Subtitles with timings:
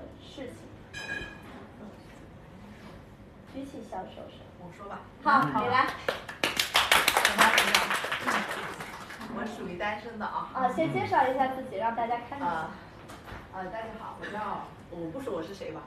[0.00, 0.56] 的事情？
[3.52, 4.38] 举起小手手。
[4.60, 5.00] 我说吧。
[5.22, 5.86] 好，你来。
[9.34, 10.50] 我属于单身的啊。
[10.54, 12.46] 啊，先介绍一下自己，让大家看一下。
[12.46, 12.70] 啊，
[13.54, 15.82] 呃，大家好，我叫，我不说我是谁吧。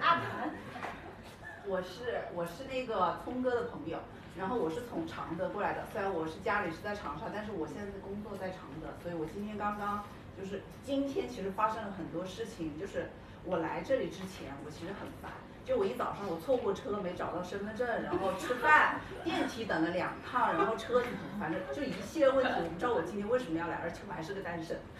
[0.00, 0.50] 阿谭。
[1.64, 3.96] 我是我是那个聪哥的朋友，
[4.36, 10.02] 然后我是从常德过来的，虽然我是家里是在长沙，但是我现在工作在常德，所以我今天刚刚
[10.42, 13.10] 就是今天其实发生了很多事情，就是
[13.44, 15.30] 我来这里之前我其实很烦，
[15.64, 21.06] 就我一早上我错过车没找到身份证，然后吃饭电梯等了两趟，然后车子
[21.38, 24.80] 反正就一系列问题，我不知道我今天为什么要来，而且我还是个单身。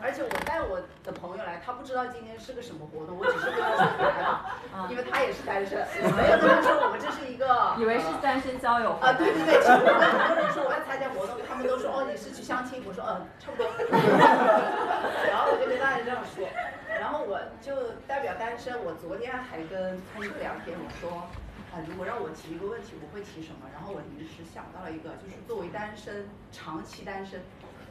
[0.00, 13.68] 而且我带我的朋友来，他不知道今天是个什么活动，我只是跟他说来了，因为他也是单身，我没有跟他说我们这是一个，以为是单身交友啊，对对对，其实我跟很多人说我要参加活动，他们都说哦你是去相亲，我说嗯差不多，
[15.28, 16.48] 然后我就跟大家这样说，
[16.88, 21.28] 然后我就代表单身，我昨天还跟潘哥聊天，我说
[21.70, 23.68] 啊如果让我提一个问题，我会提什么？
[23.72, 27.40] 然后我临时想到了一个，就是作为单身，长期单身，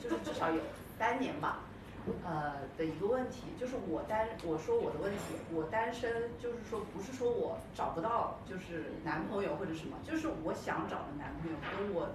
[0.02, 0.60] 就是至少有。
[0.98, 1.60] 三年吧，
[2.26, 12.10] 呃的一个问题就是我单我说我的问题，我单身就是说不是说我找不到就是男朋友或者什么，就是我想找的男朋友跟我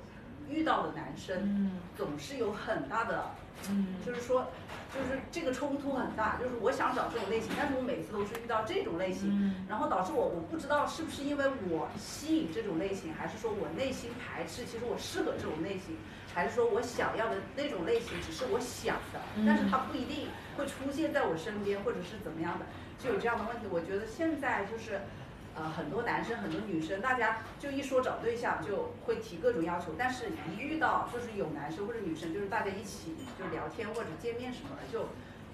[0.52, 3.24] 遇到的男生总是有很大的，
[4.04, 4.46] 就是说
[4.94, 15.96] 就是这个冲突很大，就是我想找这种类型，但是我每次都是遇到这种类型，然后导致我我不知道是不是因为我吸引这种类型，还是说我内心排斥，其实我适合这种类型。
[16.34, 22.64] 还是说我想要的那种类型，只是我想的，但是它不一定会出现在我身边，或者是怎么样的，
[22.98, 23.66] 就有这样的问题。
[23.70, 25.02] 我觉得现在就是，
[25.54, 35.06] 呃，很多男生、很多女生，大家就一说找对象，就会提各种要求，但是一遇到就是有男生或者女生，就是大家一起就聊天或者见面什么的，就。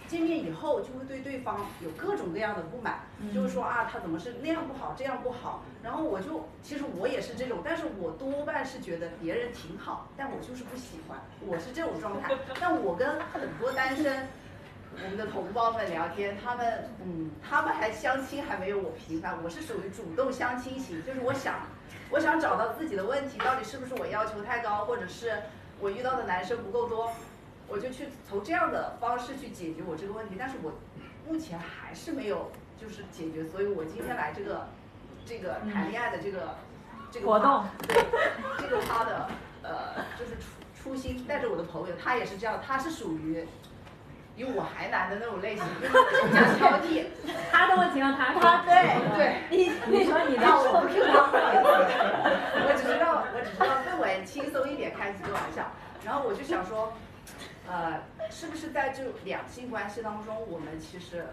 [0.06, 3.00] 见面以后就会对对方有各种各样的不满，
[3.34, 5.62] 就是说啊，他怎么是那样不好，这样不好。
[5.82, 12.34] 然后我就其实我也是这种，但是我多半是觉得别人挺好，但我就是不喜欢，我是这种状态。
[12.58, 14.26] 但我跟很多单身
[15.04, 21.60] 我们的同胞们聊天，他们嗯，他们还相亲还没有我频繁，我是属于主动相亲型，就是我想
[22.10, 25.40] 我想找到自己的问题到底是不是我要求太高，或者是
[25.80, 27.12] 我遇到的男生不够多。
[27.70, 30.72] 我就去从这样的方式去解决我这个问题，但是我
[31.28, 32.50] 目前还是没有
[32.80, 34.66] 就是解决，所以我今天来这个
[35.26, 36.56] 这个谈恋爱的这个
[37.12, 38.04] 这个活动，对
[38.58, 39.28] 这个他的
[39.62, 43.46] 呃就是初初心，带着我的朋友，他也是这样，他是属于
[44.38, 47.06] 比我还难的那种类型，就是更加挑剔。
[47.50, 48.72] 他的问题让他他对
[49.16, 55.72] 对，你 你说你让我不知道， 我只知道我只知道氛围轻松一点，开几个玩笑，
[56.04, 56.92] 然后我就想说。
[57.70, 58.00] 呃，
[58.30, 61.26] 是不是在这两性关系当中，我们其实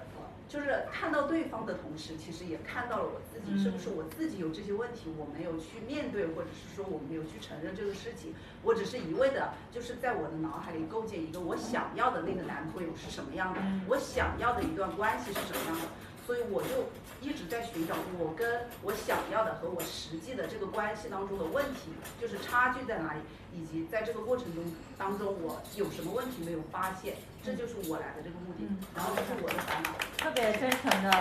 [0.47, 8.33] 就是看到对方的同时，其实也看到了我自己，是不是我自己有这些问题，我没有去面对，或者是说我没有去承认这个事情，
[8.63, 15.87] 我只是一味的，就是在我的脑海里构建一个我想要的那个男朋友是什么样的，我想要的一段关系是什么样的。
[16.25, 16.89] 所以我就
[17.21, 23.19] 一直在寻找我跟我想要的和我实际的这个关系当中的问题，就是差距在哪里，
[23.53, 24.63] 以及在这个过程中
[24.97, 28.65] 当中我有什么问题没有发现，这就是我来的这个目的。
[28.95, 29.89] 然后这是我的烦恼。
[30.17, 31.11] 特别真诚的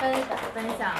[0.00, 0.12] 分
[0.52, 0.92] 分享，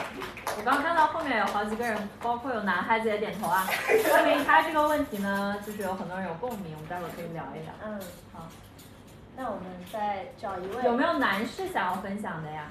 [0.56, 3.66] 我刚看到后面有好几个人，包括有男孩子也点头啊，
[4.04, 7.74] 说明他这个问题呢，就是有很多人有共鸣，我们待会儿可以聊一聊。
[7.84, 8.00] 嗯，
[8.32, 8.46] 好。
[9.36, 10.84] 那我们再找一位。
[10.84, 12.70] 有没有男士想要分享的呀？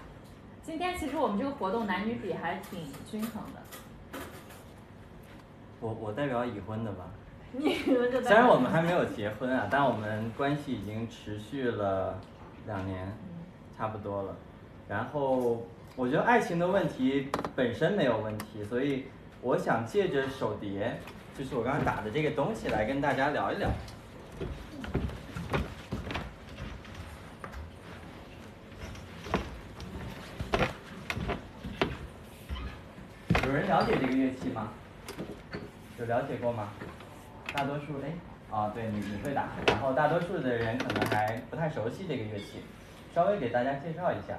[0.67, 4.19] 今天其实我们这个活动男女比还挺均衡的。
[5.79, 7.05] 我我代表已婚的吧。
[7.53, 12.19] 你虽然我们还没有结婚啊，但我们关系已经持续了
[12.65, 13.07] 两年，
[13.77, 14.35] 差不多了。
[14.89, 15.65] 然后
[15.95, 19.05] 我觉得爱情的问题本身没有问题，所以
[19.41, 20.99] 我想借着手碟，
[21.37, 23.69] 就是我刚刚打的这个东西来跟大家聊一聊。
[33.67, 34.69] 了解这个乐器吗？
[35.99, 36.69] 有了解过吗？
[37.53, 38.13] 大多数哎，
[38.49, 42.61] 啊，对你你会打，然后大多数的人可能还不太熟悉这个乐器，
[43.13, 44.37] 稍微给大家介绍一下，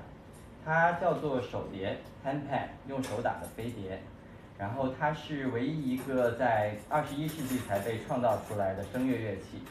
[0.65, 4.01] 它叫做手碟 （handpan），用手打的飞碟，
[4.59, 9.63] 然后它是唯一一个在二十一世纪才被创造出来的声乐乐器，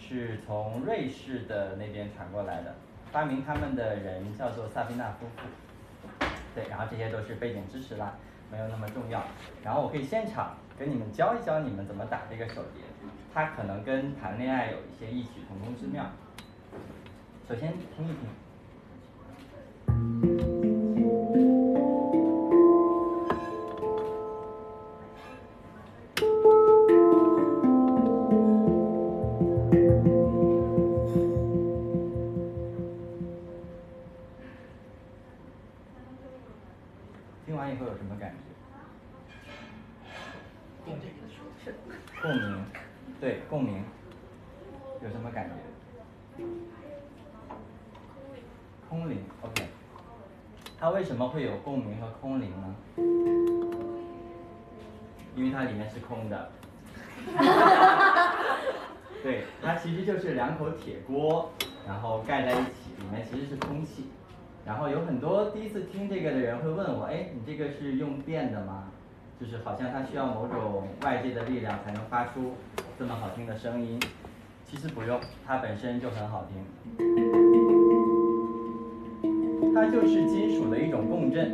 [0.00, 2.74] 是从瑞士的那边传过来的，
[3.10, 6.24] 发明他们的人叫做萨宾娜夫妇，
[6.54, 8.14] 对，然后这些都是背景知识啦。
[8.52, 9.24] 没有那么重要。
[9.64, 12.84] 然后我可以现场给你们教一教你们怎么打这个手碟，
[13.32, 16.04] 它可能跟谈恋爱有一些异曲同工之妙。
[17.48, 18.08] 首先听一。
[18.08, 18.41] 听
[51.22, 52.74] 么会有共鸣和空灵呢？
[55.36, 56.50] 因为它里面是空的。
[59.22, 61.52] 对，它其实就是两口铁锅，
[61.86, 64.10] 然后盖在一起，里面其实是空气。
[64.66, 68.88] 然后有很多第一次听这个的人会问我，哎，你这个是用电的吗？
[69.40, 72.54] 就是好像它需要某种外界的力量才能发出
[72.98, 74.00] 这么好听的声音。
[74.64, 77.41] 其实不用，它本身就很好听。
[79.74, 81.50] 它就是金属的一种共振。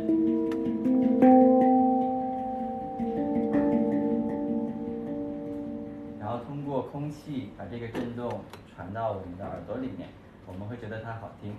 [6.19, 8.41] 然后通过空气把这个震动
[8.75, 10.09] 传到我们的耳朵里面，
[10.45, 11.55] 我们会觉得它好听。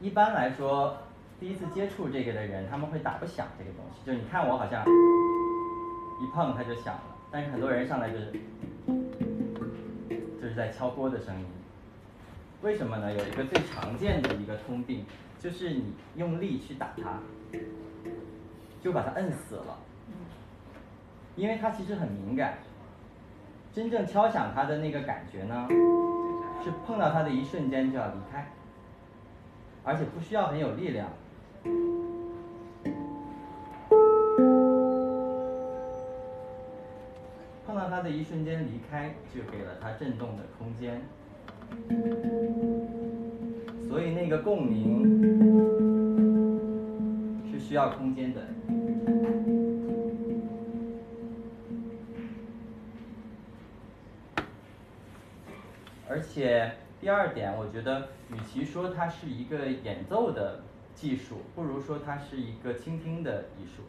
[0.00, 0.96] 一般来说，
[1.38, 4.04] 第一次接触这个的人，他们会打不响这个东西。
[4.04, 8.32] 就你看我好像一碰它就响了，但是很多人上来就是
[10.42, 11.46] 就是在敲锅的声音。
[12.64, 13.12] 为什么呢？
[13.12, 15.04] 有一个最常见的一个通病，
[15.38, 17.20] 就是你用力去打它，
[18.80, 19.76] 就把它摁死了。
[21.36, 22.56] 因为它其实很敏感，
[23.70, 25.66] 真正敲响它的那个感觉呢，
[26.64, 28.48] 是碰到它的一瞬间就要离开。
[29.84, 31.06] 而且不需要很有力量，
[37.66, 41.02] 碰到它的一瞬间离开，就给了它震动的空间。
[43.88, 45.02] 所以那个共鸣
[47.50, 48.40] 是需要空间的。
[56.08, 56.72] 而且。
[57.00, 60.62] 第二点，我觉得与其说它是一个演奏的
[60.94, 63.82] 技术，不如说它是一个倾听的艺术。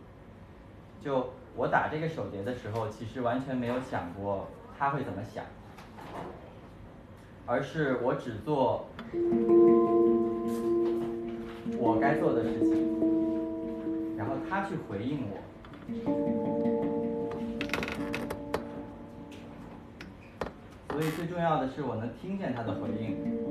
[0.99, 5.45] 就我打这个手碟的时候，其实完全没有想过他会怎么想，
[7.47, 8.87] 而是我只做
[11.77, 15.37] 我该做的事情，然后他去回应我。
[20.89, 23.44] 所以最重要的是，我能听见他的回应。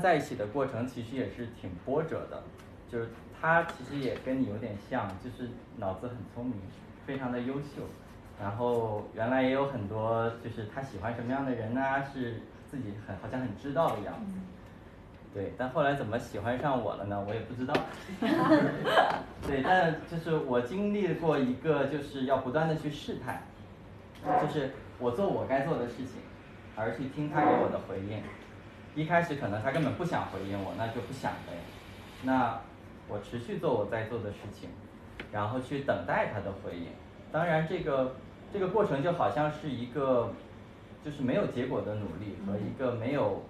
[0.00, 2.42] 在一起的过程，其实也是挺波折的。
[2.90, 3.08] 就是
[3.40, 6.54] 他其实也跟你有点像，就是脑子很聪明，
[7.06, 7.86] 非常的优秀。
[8.40, 11.80] 然后原来也有很多，就是他喜欢什么样的人呢？
[12.12, 14.34] 是自己很好像很知道的样子。
[15.32, 17.24] 对，但后来怎么喜欢上我了呢？
[17.28, 17.72] 我也不知道。
[19.46, 23.42] 对，但就是我经历过一个，就是要不断的去试探，
[24.42, 26.22] 就是我做我该做的事情，
[26.74, 28.20] 而去听他给我的回应。
[28.94, 31.52] 一开始可能他根本不想回应我，那就不想呗。
[32.22, 32.60] 那
[33.08, 34.70] 我持续做我在做的事情，
[35.32, 36.86] 然后去等待他的回应。
[37.30, 38.14] 当然这个。
[38.52, 40.28] 这个过程就好像是一个，
[41.04, 43.44] 就是没有结果的努力和一个没有，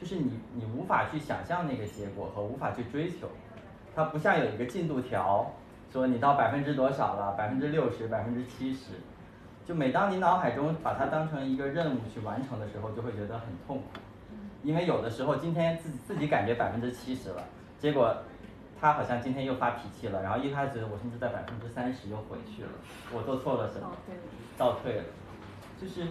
[0.00, 3.28] 就是你你无法去想象那个结果和无法去追求，
[3.94, 5.48] 它不像有一个进度条，
[5.92, 8.94] 说你到百分之多少了，百分之六十、百分之七十，
[9.66, 14.00] 就每当你脑海中把它当成一个任务去完成的时候，就会觉得很痛苦，
[14.62, 17.42] 因为有的时候今天自己自己感觉百分之七十了，
[17.78, 18.16] 结果。
[18.78, 22.68] 他好像今天又发脾气了，然后一开始我甚至在百分之三十又回去了，
[23.10, 23.90] 我做错了什么？
[24.58, 25.04] 倒退了，
[25.80, 26.06] 就是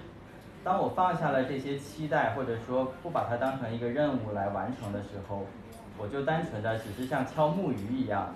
[0.63, 5.45] 当我放下了这些期待，或者说不把它当成一个任务来完成的时候，
[5.95, 8.33] 我就单纯的只是像敲木鱼一样。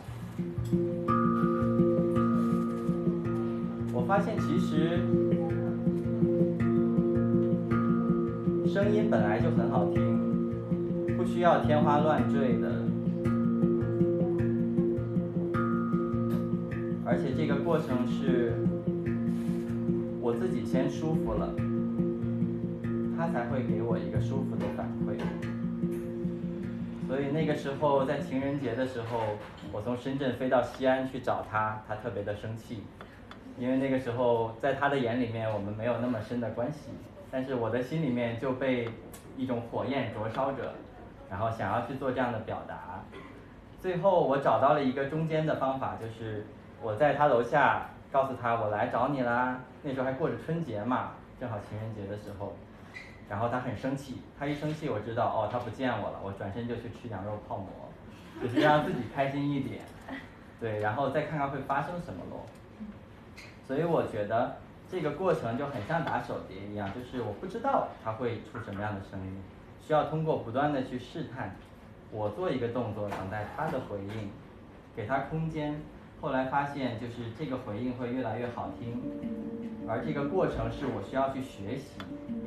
[4.00, 4.98] 我发现其实
[8.66, 10.18] 声音本来就很好听，
[11.18, 12.72] 不需要天花乱坠的。
[17.04, 18.54] 而且这个过程是
[20.22, 21.54] 我自己先舒服了，
[23.18, 25.20] 他才会给我一个舒服的反馈。
[27.06, 29.20] 所以那个时候在情人节的时候，
[29.74, 32.84] 我从深圳飞到西安去找他，他特别的生气，
[33.60, 36.92] 因为那个时候在他的眼里面我们没有那么深的关系，
[37.30, 38.90] 但是我的心里面就被
[39.38, 40.74] 一种火焰灼烧着，
[41.30, 43.04] 然后想要去做这样的表达。
[43.82, 46.48] 最后我找到了一个中间的方法，就是
[46.82, 52.56] 我在他楼下告诉他我来找你啦，那时候还过着春节嘛，正好情人节的时候。
[53.30, 57.68] 然后他很生气，他一生气我知道哦，他不见我了，我转身就去吃羊肉泡馍，
[58.42, 59.82] 就是让自己开心一点，
[60.60, 62.42] 对，然后再看看会发生什么喽。
[63.70, 64.58] 所以我觉得
[64.90, 69.44] 这个过程就很像打手碟一样，就是我不知道它会出什么样的声音，
[69.80, 71.56] 需要通过不断的去试探，
[72.12, 74.32] 我做一个动作等待他的回应，
[74.96, 75.80] 给他空间，
[76.20, 79.00] 后来发现就是这个回应会越来越好听，
[79.88, 81.94] 而这个过程是我需要去学习。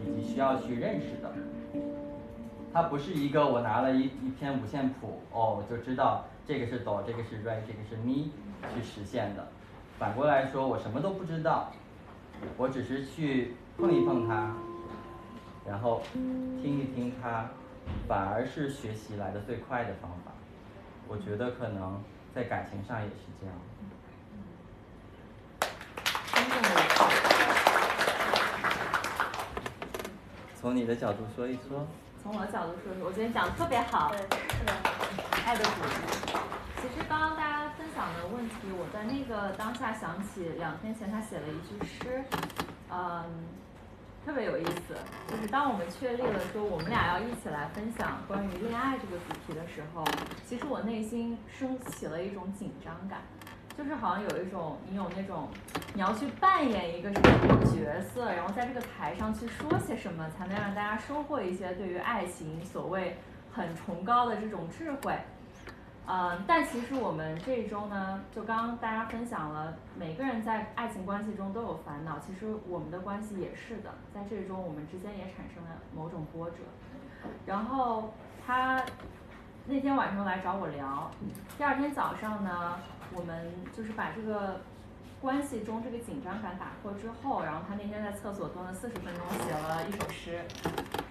[0.04, 1.32] 以及需要去认识的，
[2.72, 8.30] 它不是一个我拿了一一篇五线谱哦我就知道这个是哆，这个是瑞，这个是咪
[8.74, 9.46] 去实现的。
[10.02, 11.70] 反过来说，我什么都不知道，
[12.56, 14.52] 我只是去碰一碰它，
[15.64, 16.02] 然后
[16.60, 17.46] 听一听它，
[18.08, 20.32] 反而是学习来的最快的方法。
[21.06, 22.02] 我觉得可能
[22.34, 23.54] 在感情上也是这样。
[30.60, 31.86] 从你的角度说一说。
[32.20, 34.12] 从我的角度说说，我觉得你讲的特别好。
[34.12, 34.18] 是
[35.46, 35.90] 爱的鼓励。
[36.82, 37.61] 其实刚刚大家分
[37.94, 42.24] 享的问题，我在那个当下想起两天前他写了一句诗，
[42.90, 43.24] 嗯，
[44.24, 44.96] 特别有意思。
[45.28, 50.04] 就是当我们确立了说我们俩要一起来分享关于恋爱这个主题的时候，
[50.46, 53.20] 其实我内心升起了一种紧张感。
[53.76, 55.48] 就是好像有一种，你有那种，
[55.94, 63.16] 你要去扮演一个什么角色，然后在这个台上去说些什么，才能让大家收获一些对于爱情所谓
[63.50, 65.18] 很崇高的这种智慧。
[66.06, 76.56] 嗯，但其实我们这一周呢，就刚刚大家分享了，每个人在爱情关系中都有烦恼，其实我们的关系也是的，在这一周我们之间也产生了某种波折。
[77.46, 78.12] 然后
[78.44, 78.82] 他
[79.66, 81.10] 那天晚上来找我聊，
[81.56, 82.78] 第二天早上呢。
[83.14, 84.62] 我们就是把这个
[85.20, 90.40] 关系中这个紧张感打破之后，然后他那天在厕所蹲了四十分钟，写了一首诗。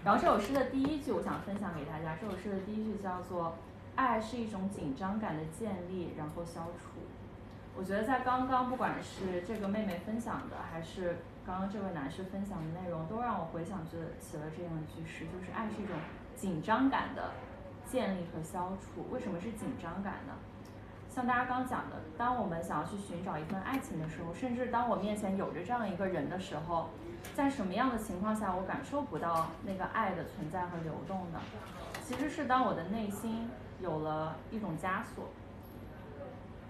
[0.03, 3.55] 然后这首诗的第一句我想分享给大家，这首诗的第一句叫做
[4.01, 6.99] “爱是一种紧张感的建立，然后消除”。
[7.77, 14.03] 我觉得在刚刚不管是这个妹妹分享的，还是刚刚这位男士分享的内容，都让我回想起了
[14.57, 15.95] 这样一句诗，就是爱是一种
[16.35, 17.31] 紧张感的
[17.85, 19.05] 建立和消除。
[19.11, 20.33] 为什么是紧张感呢？
[21.09, 26.89] 像大家刚讲的，当我们想要去寻找一份爱情的时候，甚至当我面前有着这样一个人的时候，
[27.33, 31.39] 在什么样的情况下我感受不到那个爱的存在和流动呢？
[32.03, 33.49] 其实是当我的内心
[33.81, 35.25] 有了一种枷锁。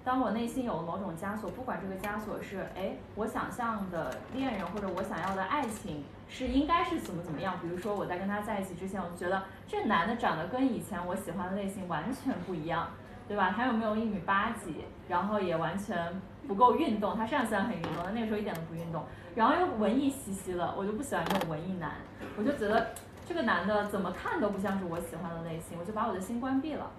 [0.04, 7.60] 当我内心有了某种枷锁，不管这个枷锁是，哎，我想象的恋人或者我想要的爱情是应该是怎么怎么样。
[7.62, 12.88] 比如说我在跟他在一起之前，我就觉得这男的长得跟以前我喜欢的类型完全不一样。
[13.28, 13.54] 对吧？
[13.56, 17.16] 他又没有一米八几，然后也完全不够运动。
[17.16, 19.06] 他现在虽然很运动，但那个时候一点都不运动。
[19.36, 21.94] 然后又文艺兮兮的，我就不喜欢这种文艺男。
[22.36, 22.90] 我就觉得
[23.32, 26.92] 这个男的怎么看都不像是我喜欢的类型，我就把我的心关闭了。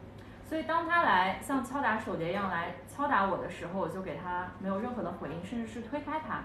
[0.49, 6.45] 所以当他来像敲打手碟一样来敲打我的时候，我就给他没有任何的回应，甚至是推开他。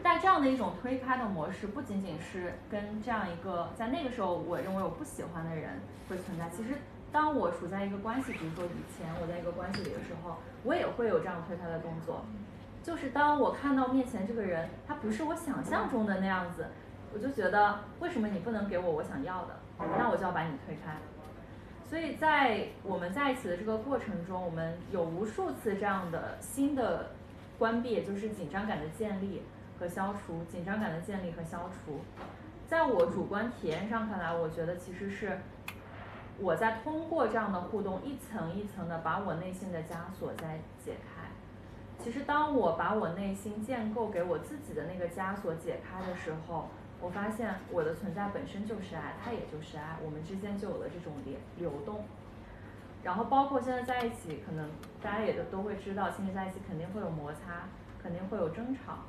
[0.00, 6.76] 但这样的一种推开的模式，不仅仅是跟这样一个在那个时候我认为我不喜欢的人会存在，其实。
[7.10, 12.24] 当我处在一个关系，比如说以前我在一个关系里的时候，我也会有这样推开的动作。
[12.82, 16.68] 就是当我看到面前这个人，他不是我想象中的那样子，
[17.16, 19.56] 我就觉得为什么你不能给我我想要的？
[19.96, 20.94] 那我就要把你推开。
[21.88, 27.12] 所以在我们在一起的这个过程中，我们有无数次这样的新的
[27.58, 29.42] 关闭，也就是紧张感的建立
[29.80, 30.44] 和消除。
[30.44, 32.00] 紧张感的建立和消除，
[32.68, 35.38] 在我主观体验上看来，我觉得其实是。
[36.38, 41.22] 我在通过这样的互动，一层一层的把我内心的枷锁在解开。
[41.98, 46.68] 其实，当我把我内心建构给我自己的那个枷锁解开的时候，
[47.00, 52.04] 我发现我的存在本身就是爱，它也就是爱，我们之间就有了这种流流动。
[53.02, 54.68] 然后，包括现在在一起，可能
[55.00, 57.68] 大家也都都会知道，亲密在一起肯定会有摩擦，
[58.02, 59.04] 肯定会有争吵，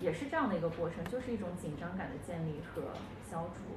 [0.00, 2.82] 也是这样的一个过程，就是一种紧张感的建立和
[3.28, 3.76] 消除。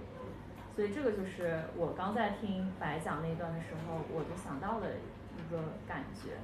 [0.74, 4.92] 所以这个就是我刚在听白讲那段的时候，我就想到的
[5.36, 6.38] 一个感觉。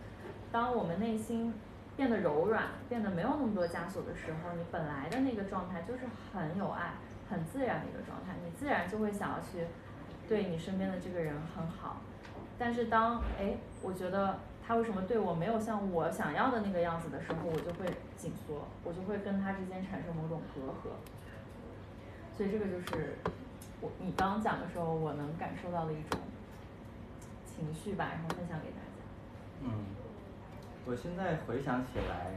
[0.51, 1.53] 当我们内心
[1.95, 6.01] 变得柔软，变得没有那么多枷锁的时候，你本来的那个状态就是
[6.33, 6.93] 很有爱、
[7.29, 9.67] 很自然的一个状态，你自然就会想要去
[10.27, 12.01] 对你身边的这个人很好，
[12.57, 17.85] 但是当哎，我觉得他为什么对我没有像我想要的那个样子的时候，我就会
[18.17, 20.93] 紧缩，我就会跟他之间产生某种隔阂。
[22.35, 23.17] 所以这个就是
[23.79, 26.19] 我你刚讲的时候，我能感受到的一种
[27.45, 28.83] 情绪吧，然后分享给大家。
[29.61, 29.69] 嗯，
[30.85, 32.31] 我现在回想起来，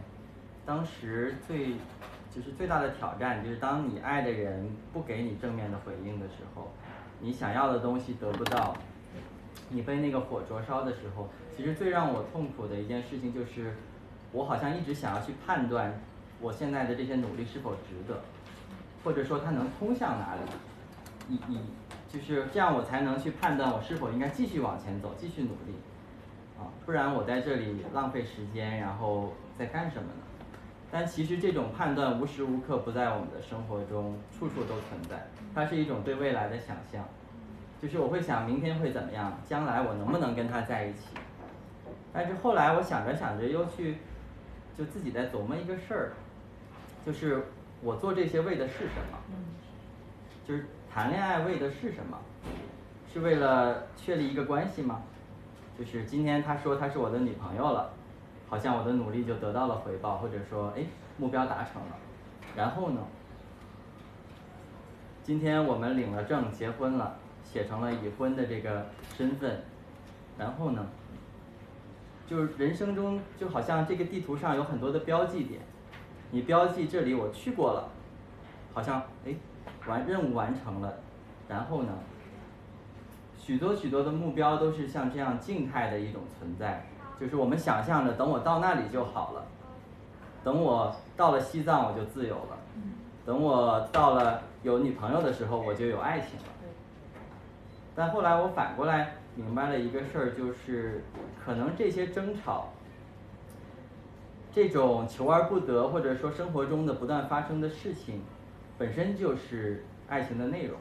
[0.65, 1.73] 当时最
[2.33, 6.69] 就是最大的挑战，就是当你爱的人不给你正面的回应的时候。
[7.19, 8.77] 你想要的东西得不到，
[9.71, 13.75] 你被那个火灼烧的时候，其实最让我痛苦的一件事情就是，
[14.33, 15.99] 我好像一直想要去判断
[16.41, 18.21] 我现在的这些努力是否值得，
[19.03, 21.61] 或者说它能通向哪里，以以
[22.13, 25.75] 就是这样我才能去判断我是否应该继续往前走，继续努力，
[26.59, 30.23] 啊，不然我在这里浪费时间，然后在干什么呢？
[30.91, 35.27] 但其实这种判断无时无刻不在我们的生活中，处处都存在。
[35.55, 37.05] 它是一种对未来的想象，
[37.83, 41.09] 就是我会想明天会怎么样，将来我能不能跟他在一起。
[42.13, 43.97] 但是后来我想着想着又去，
[44.79, 46.13] 就自己在琢磨一个事儿，
[47.05, 47.45] 就是
[47.83, 49.19] 我做这些为的是什么？
[50.47, 52.17] 就是谈恋爱为的是什么？
[53.13, 55.03] 是为了确立一个关系吗？
[55.79, 57.91] 就是今天他说他是我的女朋友了。
[58.49, 60.85] 好像我的努力就得到了回报，或者说，哎，
[61.17, 61.89] 目标达成了。
[62.55, 63.01] 然后呢？
[65.21, 68.87] 今天我们领了证，结婚了，写成了已婚的这个
[69.17, 69.65] 身份。
[70.39, 70.87] 然后呢？
[72.25, 75.61] 就是人生中就好像这个地图上有很多的标记点，
[76.31, 77.89] 你标记这里我去过了，
[78.73, 79.35] 好像哎，
[79.89, 80.95] 完任务完成了。
[81.49, 81.93] 然后呢？
[83.47, 86.85] 许多许多的目标都是像这样静态的一种存在。
[87.21, 89.47] 就是我们想象着，等我到那里就好了，
[90.43, 92.59] 等我到了西藏我就自由了，
[93.25, 96.47] 等我到了有女朋友的时候我就有爱情了。
[97.95, 101.05] 但后来我反过来明白了一个事儿，就是
[101.45, 102.73] 可能这些争吵，
[104.53, 108.23] 这种求而不得，或者说生活中的不断发生的事情，
[108.77, 110.77] 本身就是爱情的内容，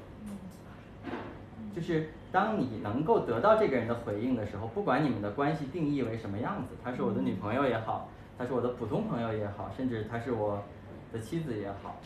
[1.76, 2.10] 就是。
[2.36, 10.62] 当你能够得到这个人的回应的时候，不管你们的关系定义为什么样子，她是我的女朋友也好，她是我的普通朋友也好，甚至她是我
[11.14, 12.02] 的妻子也好，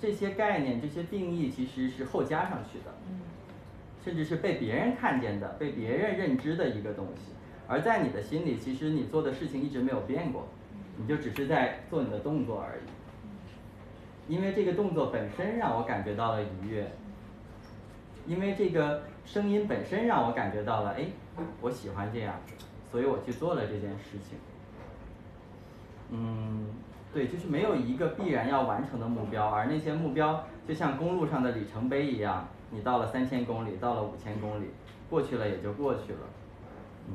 [0.00, 2.92] 这些概念、这些定义其实是后加上去的，
[4.04, 7.30] 甚至是被别人看见的、被别人认知的一个东西。
[7.68, 10.48] 而在你的心里，其实你做的事情一直没有变过，
[10.96, 14.34] 你就只是在做你的动作而已。
[14.34, 16.90] 因为这个动作本身让我感觉到了愉悦。
[18.28, 21.06] 因为这个声音本身让我感觉到了，哎，
[21.62, 22.34] 我喜欢这样，
[22.92, 24.38] 所以我去做了这件事情。
[26.10, 26.66] 嗯，
[27.12, 34.70] 对，就是没有一个必然要完成的目标，而那些目标就像公路上的里程碑一样，你到了三千公里，到了五千公里，
[35.08, 36.20] 过去了也就过去了。
[37.08, 37.14] 嗯。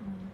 [0.00, 0.30] 嗯，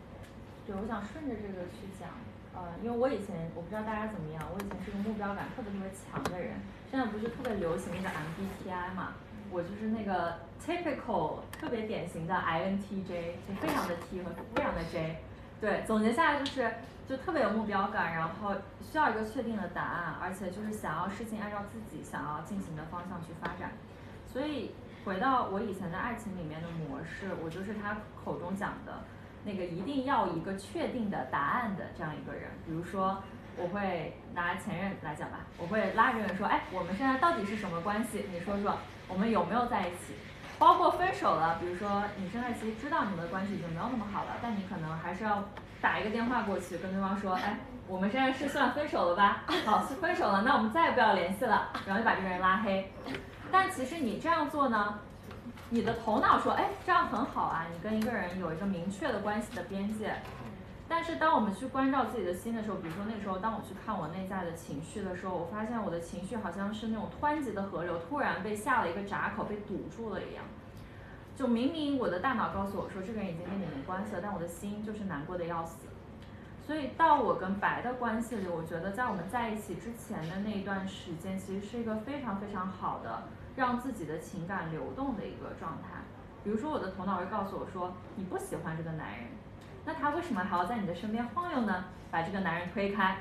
[0.64, 2.08] 对，我想顺着这个去讲，
[2.54, 6.54] 呃，因为我以前我不知道大家怎么样，我以前是个目标感特别特别强的人，
[6.88, 9.14] 现在不是特别流行那个 MBTI 嘛。
[9.50, 15.16] 我就是那个 typical 特别典型的 INTJ，就非常的 T 和非常的 J，
[15.60, 16.72] 对，总结下来就是
[17.08, 23.72] 就特别有目标感，然后需要一个确定的答案，而且就是想要事情按照自己想要进行的方向去发展。
[24.26, 24.72] 所以
[25.04, 29.00] 回到我以前的爱情里面的模式，我就是他口中讲的
[29.44, 32.50] 那个一定要一个确定的答案的这样一个人。
[32.64, 33.22] 比如说
[33.62, 38.24] 我会拿前任来讲吧，我会拉着人说，哎，我们现在到底是什么关系？
[38.32, 38.76] 你说说。
[39.12, 40.14] 我们有没有在一起？
[40.56, 45.42] 包括分手了，比如说你现在其实知道你们的关系已经没有那么好了，但你可能还是要
[45.80, 49.42] 打一个电话过去跟对方说，哎，我们现在是算分手了吧？
[49.66, 52.88] 好，分手了，那我们再也不要联系了，然后就把这个人拉黑。
[53.50, 55.00] 但其实你这样做呢，
[55.70, 60.14] 你的头脑说，哎，这样很好啊，你跟一个人有一个明确的关系的边界。
[60.90, 70.42] 但是当我们去关照自己的心的时候，比如说那时候，当我去看我内在的情绪的时候，我发现我的情绪好像是那种湍急的河流，突然被下了一个闸口，被堵住了一样。
[71.36, 75.86] 就明明我的大脑告诉我说这个人已经跟你没关系了，但我的心就是难过的要死。
[76.66, 83.22] 所以到我跟白的关系里，我觉得在我们在一起之前的那一段时间，其实是一个非常非常好的
[83.54, 86.00] 让自己的情感流动的一个状态。
[86.42, 89.28] 比如说我的头脑会告诉我说你不喜欢这个男人。
[89.84, 91.84] 那他为什么还要在你的身边晃悠呢？
[92.10, 93.18] 把这个男人推开，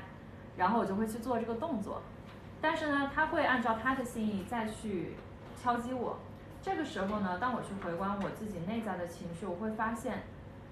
[0.56, 2.02] 然后我就会去做这个动作。
[2.60, 5.16] 但是呢，他会按照他的心意再去
[5.56, 6.18] 敲击我。
[6.60, 10.24] 这个时候呢，当我去回观我自己内在的情绪，我会发现，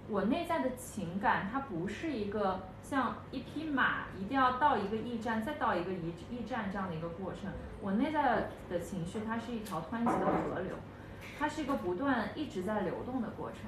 [0.09, 7.51] 我内在的情感它不是一个像一匹马一定要到一个驿站，再到一个驿驿站这样的一个过程。
[7.81, 10.77] 我内在的情绪它是一条湍急的河流。
[11.39, 13.61] 它是一个不断一直在流动的过程。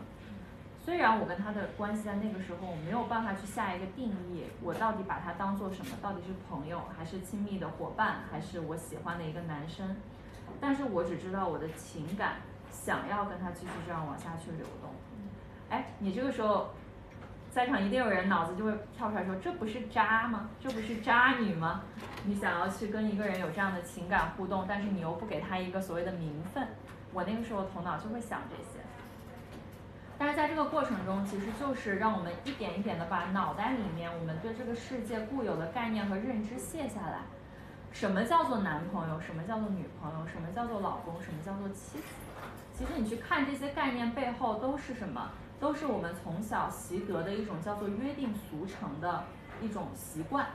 [0.83, 5.93] 虽然我跟他的关系在那个时候我没有办法去下一个定义，我到底把他当做什么？
[6.03, 9.97] 到底是朋友，还是亲密的伙伴，还是我喜欢的一个男生？
[10.59, 12.37] 但是我只知道我的情感
[12.71, 14.91] 想要跟他继续这样往下去流动。
[15.69, 16.71] 哎，你这个时候，
[17.51, 20.49] 在场一定有人脑子就会跳出来说：“这不是渣吗？
[20.59, 21.83] 这不是渣女吗？”
[22.25, 26.67] 你想要去跟一个人有这样的情感互动，但是你又不给他一个所谓的名分，
[27.13, 28.81] 我那个时候头脑就会想这些。
[30.21, 37.21] 但是在这个过程中，其实就是让我们一点一点的把脑袋里面我们对这个世界固有的概念和认知卸下来。
[37.91, 39.19] 什么叫做男朋友？
[39.19, 40.27] 什么叫做女朋友？
[40.27, 41.15] 什么叫做老公？
[41.23, 42.05] 什么叫做妻子？
[42.75, 45.31] 其实你去看这些概念背后都是什么？
[45.59, 49.25] 都是我们从小习得的一种叫做约定俗成的
[49.63, 50.49] 一种习惯。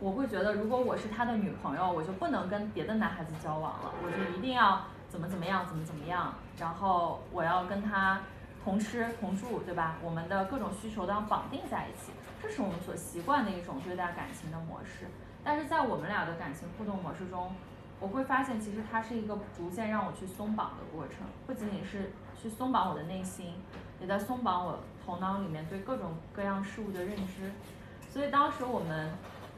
[0.00, 4.80] 我会觉得，如果我是他的女朋友，我就不能跟别的男孩子交往了，我就一定要
[5.10, 8.18] 怎么怎么样，怎么怎么样，然后我要跟他。
[8.64, 9.96] 同吃同住，对吧？
[10.02, 15.06] 我们的各种需求都要绑定在一起，这是我们所习惯的一种对待感情的模式。
[15.44, 17.52] 但是在我们俩的感情互动模式中，
[18.00, 23.54] 我会发现，其实它是一个逐渐让我去松绑的过程，不仅仅是去松绑我的内心，
[24.00, 27.52] 也在松绑我头脑里面对各种各样事物的认知。
[28.10, 29.10] 所以当时我们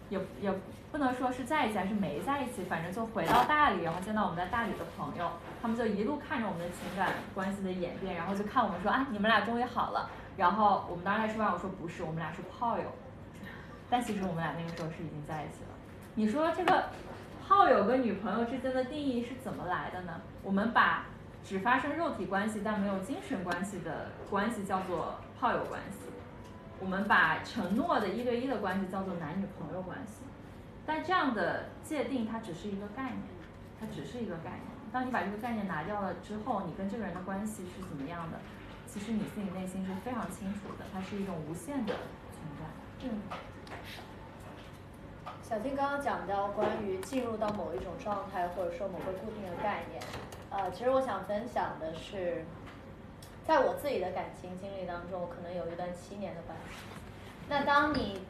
[0.09, 0.53] 也也。
[0.95, 5.29] 不能说是在一起还是没在一起，反正就回到大理，然后见到我们在大理的朋友，
[5.65, 10.11] 他们就一路看着我们的情感关系的演变，然后就看我们说啊，你们俩终于好了。
[10.37, 12.85] 然后我们当时在吃饭，我说不是，我们俩是炮友。
[13.89, 15.71] 但其实我们俩那个时候是已经在一起了。
[16.17, 16.91] 你说这个
[17.49, 20.21] 炮友跟女朋友之间的定义是怎么来的呢？
[20.43, 21.07] 我们把
[21.43, 26.11] 只发生肉体关系但没有精神关系的关系叫做炮友关系，
[26.79, 30.25] 我们把承诺的一对一的关系叫做男女朋友关系。
[30.85, 33.23] 但这样的界定它只是一个概念，
[33.81, 34.74] 它只是一个概念。
[34.95, 38.39] 当你把这个概念拿掉了之后，你跟这个人的关系是怎么样的？
[38.87, 41.95] 其实你自己内心是非常清楚的，它是一种无限的
[42.31, 42.65] 存在。
[43.03, 43.21] 嗯。
[45.43, 50.01] 小静刚刚讲到关于进入到某一种状态，或者说某个固定的概念，
[50.51, 52.45] 呃，其实我想分享的是，
[53.45, 56.85] 在我自己的感情经历当中，我可能有一段七年的关系。
[57.49, 58.23] 那当你。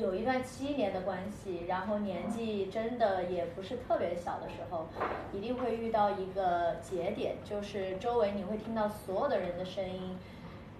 [0.00, 4.88] 有一段七年的关系，然后年纪真的也不是特别小的时候，
[5.32, 10.16] 一定会遇到一个节点，就是周围你会听到所有的人的声音，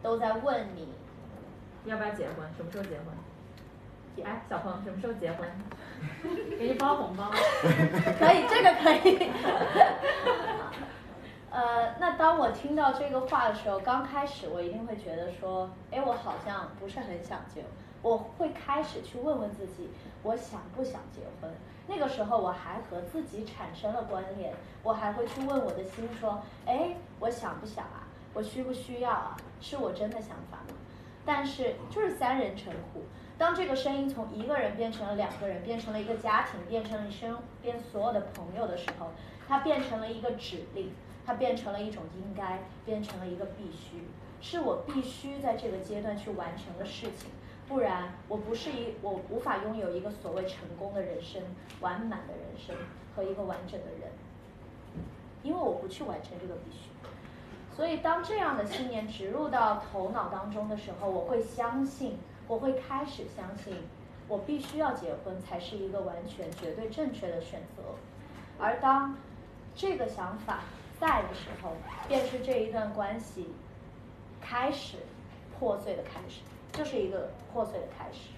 [0.02, 0.88] 都在问你，
[1.85, 2.37] 要不要结婚？
[2.56, 3.04] 什么时候结婚？
[4.24, 5.48] 哎，小鹏，什么时候结婚？
[6.59, 7.30] 给你包红包。
[8.18, 9.30] 可以，这个可以。
[11.50, 17.64] 呃，那当我听到这个话的时候，刚开始我一定会觉得说，哎，我好像不是很想结。
[18.02, 19.90] 我会开始去问问自己，
[20.22, 21.50] 我想不想结婚？
[21.86, 28.06] 那个时候我还和自己产生了关联，我还会去问我的心说，哎，我想不想啊？
[28.32, 29.36] 我需不需要啊？
[29.60, 30.74] 是我真的想法吗？
[31.26, 33.02] 但是就是三人成虎，
[33.36, 39.08] 当这个声音从一个人变成了两个人，变成了一个家庭，变成了身边所有的朋友的时候，
[39.46, 40.92] 它变成了一个指令，
[41.26, 44.08] 它变成了一种应该，变成了一个必须，
[44.40, 47.30] 是我必须在这个阶段去完成的事情。
[47.70, 51.40] 不然，我不是一，我无法拥有一个所谓成功的人生、
[51.80, 52.74] 完满的人生
[53.14, 54.11] 和一个完整的人，
[55.44, 56.88] 因为我不去完成这个必须。
[57.76, 63.76] 所以，当这样的信念植入到头脑当中的时候，我会相信，我会开始相信，
[64.26, 67.85] 我必须要结婚才是一个完全绝对正确的选择。
[68.59, 69.16] 而当
[69.76, 70.64] 这个想法
[70.98, 71.70] 在的时候，
[72.09, 73.46] 便是这一段关系
[74.40, 74.96] 开始
[75.56, 76.40] 破碎的开始。
[76.72, 78.30] 就是一个破碎的开始，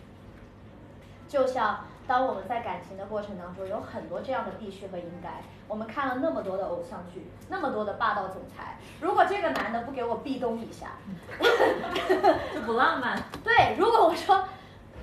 [1.29, 5.43] 就像当我们在感情的过程当中，有很多这样的必须和应该。
[5.69, 10.93] 我们看了那么多的偶像剧，那么多的霸道总裁，如果这个男的不给我壁咚一下，
[12.53, 13.23] 就不浪漫。
[13.43, 14.45] 对，如果我说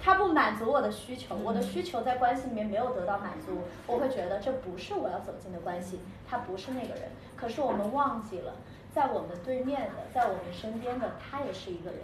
[0.01, 7.09] 他不满足我的需求，我的需求在关系里面没有得到满足，我会觉得这不是我要走进的关系，他不是那个人。
[7.35, 8.53] 可是我们忘记了，
[8.91, 12.01] 在我们对面的，在我们身边的，他也是一个人。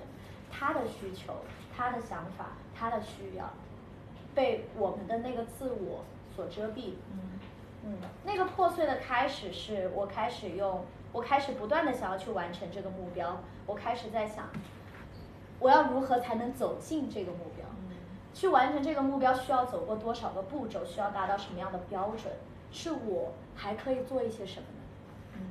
[0.58, 1.34] 他的需求，
[1.76, 3.52] 他的想法，他的需要，
[4.34, 6.94] 被我们的那个自我所遮蔽。
[7.12, 7.40] 嗯
[7.84, 13.42] 嗯，那个破碎的开始是我开始用，我开始不断的想要去完成这个目标。
[13.68, 14.50] 我开始在想，
[15.60, 17.66] 我要如何才能走进这个目标？
[18.34, 20.84] 去完成这个目标需要走过多少个步骤？
[20.86, 22.34] 需要达到什么样的标准？
[22.72, 24.84] 是我还可以做一些什么呢？
[25.36, 25.42] 嗯，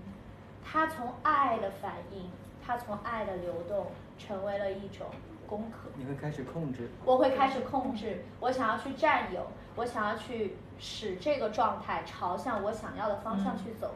[0.64, 2.30] 他从爱的反应，
[2.64, 3.86] 他从爱的流动。
[4.18, 5.07] 成为了一种
[5.46, 5.88] 功课。
[5.96, 6.90] 你会开始控制。
[7.05, 9.46] 我会开始控制，我想要去占有，
[9.77, 13.94] 我想要去使这个状态朝向我想要的方向去走。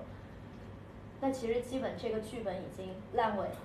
[1.20, 3.56] 那其实基本这个剧本已经烂尾了。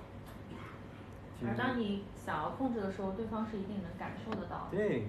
[1.46, 4.76] 而当你想要控制的时候，对方是一定能感受得到的。
[4.76, 5.06] 对。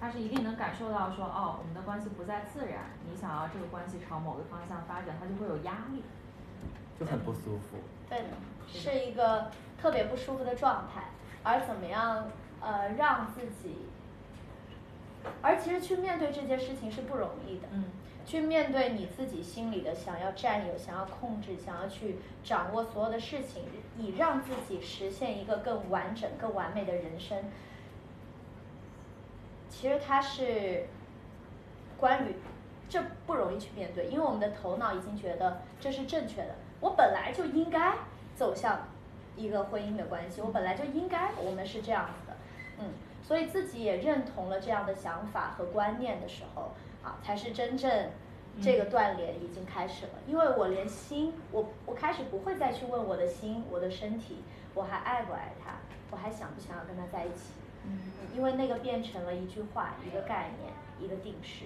[0.00, 6.02] 他是一定能感受到说，哦，我们的关系不再自然，你想要这个关系朝某个方向发展，他就会有压力，
[6.98, 7.78] 就很不舒服。
[8.08, 8.24] 对的，
[8.66, 11.04] 是一个特别不舒服的状态。
[11.42, 13.76] 而怎么样，呃，让自己，
[15.42, 17.68] 而其实去面对这件事情是不容易的。
[17.72, 17.84] 嗯。
[18.26, 23.64] 去面对你自己心里的想要占有、想要控制、想要去掌握所有的事情，
[23.98, 27.36] 以让自己实现一个更完整、更完美的人生。
[29.68, 30.86] 其实它是
[31.98, 32.36] 关于
[32.88, 36.54] 这不容易去面对，因为我们的头脑已经觉得这是正确的。
[36.84, 37.94] 我本来就应该
[38.36, 38.86] 走向
[39.36, 42.36] 一个婚姻的关系，我本来就应该我们是这样子的，
[42.78, 42.92] 嗯，
[43.22, 48.10] 所以自己也认同了这样的想法和观念的时候，啊，才是真正
[48.60, 50.12] 这个断联已经开始了。
[50.26, 54.44] 因为我连心，我我开始不会再去问我的心、我的身体，
[54.74, 55.76] 我还爱不爱他，
[56.10, 57.54] 我还想不想要跟他在一起。
[57.86, 57.98] 嗯，
[58.36, 60.70] 因为那个变成了一句话，一个概念，
[61.00, 61.64] 一个定式。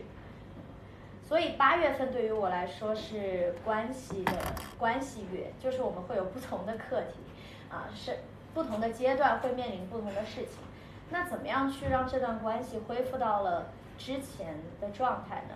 [1.29, 4.33] 所以八月份对于我来说是关系的
[4.79, 7.19] 关系月，就是我们会有不同的课题，
[7.69, 8.21] 啊，是
[8.55, 10.55] 不同的阶段会面临不同的事情。
[11.11, 13.67] 那怎么样去让这段关系恢复到了
[13.99, 15.55] 之前的状态呢？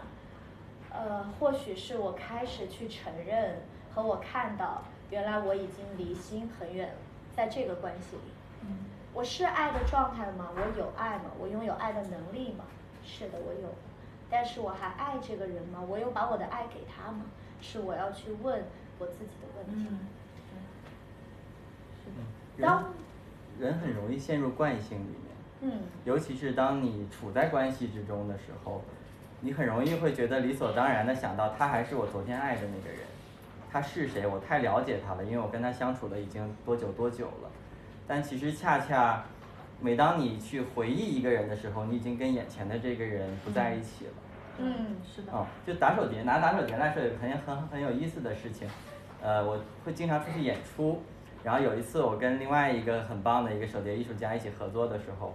[0.91, 3.63] 呃，或许是我开始去承认
[3.95, 6.95] 和我看到，原来我已经离心很远了，
[7.35, 8.33] 在这个关系里。
[8.61, 8.77] 嗯。
[9.15, 10.51] 我是爱的状态吗？
[10.55, 11.31] 我有爱吗？
[11.41, 12.67] 我拥有爱的能力吗？
[13.03, 13.75] 是的，我有。
[14.33, 15.79] 但是我还爱这个人吗？
[15.87, 17.27] 我有把我的爱给他吗？
[17.61, 18.65] 是我要去问
[18.99, 19.87] 我自己的问题。
[22.07, 22.23] 嗯。
[22.61, 22.87] 当
[23.61, 25.21] 人很容易陷入惯性里面。
[25.61, 25.83] 嗯。
[26.05, 28.83] 尤其是当你处在关系之中的时候，
[29.41, 33.01] 你很容易会觉得理所当然的想到他还是我昨天爱的那个人，
[33.71, 34.27] 他是谁？
[34.27, 37.51] 我太了解他了，因为我跟他相处了已经多久多久了。
[38.09, 39.25] 但其实恰恰，
[39.83, 44.13] 每当你去回忆一个人的时候，你已经跟眼前的这个人不在一起了。
[44.59, 45.33] 嗯，是的。
[45.33, 48.69] 哦，就打手碟，拿打手碟来说，很很很有意思的事情。
[49.21, 51.03] 呃，我会经常出去演出，
[51.43, 55.35] 然后有一次我跟另外一个很棒的一个手碟艺术家一起合作的时候，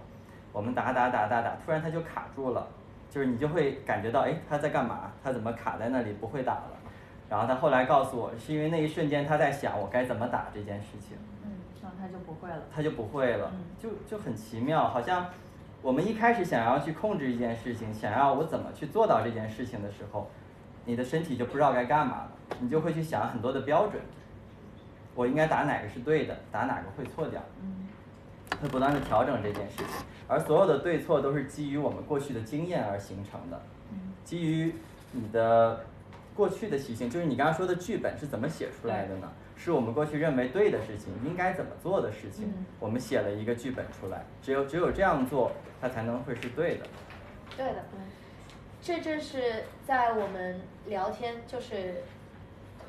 [0.52, 2.66] 我们打打打打打，突然他就卡住了，
[3.10, 5.12] 就是你就会感觉到，哎，他在干嘛？
[5.22, 6.70] 他怎么卡在那里不会打了？
[7.28, 11.18] 然后他后来告诉我，是因为那一瞬间他在想我该怎么打这件事情。
[12.08, 15.26] 他就不会了，他就不会了，就就很奇妙，好像
[15.82, 20.30] 我们一开始想要去控制一件事情，想要我怎么去做到这件事情的时候，
[20.86, 24.00] 你的身体就不知道该干嘛了，你就会去想很多的标准，
[25.14, 27.42] 我应该打哪个是对的，打哪个会错掉，
[28.62, 29.86] 会不断的调整这件事情，
[30.26, 33.60] 而所有的对错都是基于我们过去的经验而形成的，
[34.24, 34.74] 基于
[35.12, 35.84] 你的
[36.34, 39.30] 过去的习性，就是你刚刚说的剧本是怎么写出来的呢？
[39.58, 44.24] 是我们过去认为对的事情，应该怎么做的事情，我们写了一个剧本出来。
[44.40, 46.86] 只有只有这样做，它才能会是对的。
[47.56, 47.84] 对的，
[48.80, 52.04] 这正是在我们聊天，就是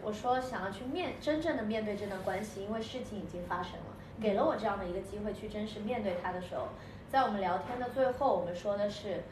[0.04, 6.68] 我说想要去面真正的面对这段关系，因为事情已经发生了，给了我这样的一个机会去真实面对它的时候，
[7.10, 9.24] 在我们聊天的最后，我们说的是，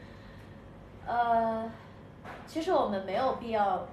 [1.06, 1.70] 呃，
[2.46, 3.86] 其实我们没有必要。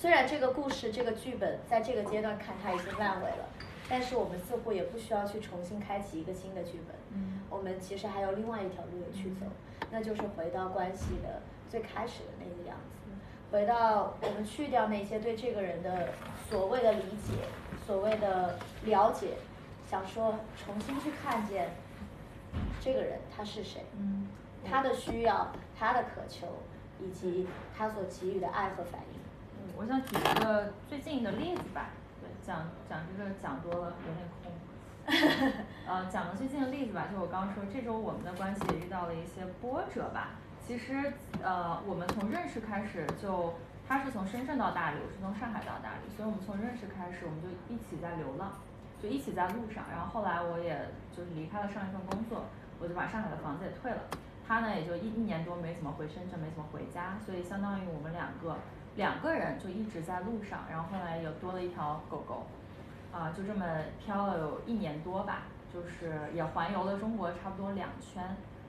[0.00, 3.48] 虽然这个故事、这个剧本在这个阶段看它已经烂尾了，
[3.88, 6.96] 但是我们似乎也不需要去重新开启一个新的剧本。
[7.12, 9.46] 嗯，我们其实还有另外一条路要去走，
[9.90, 12.96] 那就是回到关系的最开始的那个样子，
[13.52, 16.08] 回到我们去掉那些对这个人的
[16.48, 17.34] 所谓的理解、
[17.86, 19.36] 所谓的了解，
[19.90, 21.70] 想说重新去看见
[22.80, 24.28] 这个人他是谁，嗯，
[24.64, 26.46] 他的需要、他的渴求
[27.04, 29.20] 以及他所给予的爱和反应。
[29.58, 31.90] 嗯我想举一个最近的例子吧，
[32.20, 34.52] 对，讲讲这个讲多了有点空，
[35.86, 40.38] 呃，讲个最近的例子吧，就我刚刚说这周我们的关系也遇到了一些波折吧。
[40.66, 41.12] 其实
[41.42, 43.54] 呃，我们从认识开始就，
[43.86, 48.52] 他是从深圳到大理，我是从上海到大理，所以我们从认识开始我们就一起在流浪，
[49.02, 49.84] 就一起在路上。
[49.90, 52.44] 然后后来我也就是离开了上一份工作，
[52.78, 54.00] 我就把上海的房子也退了，
[54.46, 58.56] 他呢也就一一年多没怎么回深圳，没怎么回家，所以相当于我们两个。
[58.96, 62.46] 两个人就一直在路上，然后后来又多了一条狗狗，
[63.12, 63.66] 啊，就这么
[63.98, 68.22] 漂了有一年多吧，就是也环游了中国差不多两圈。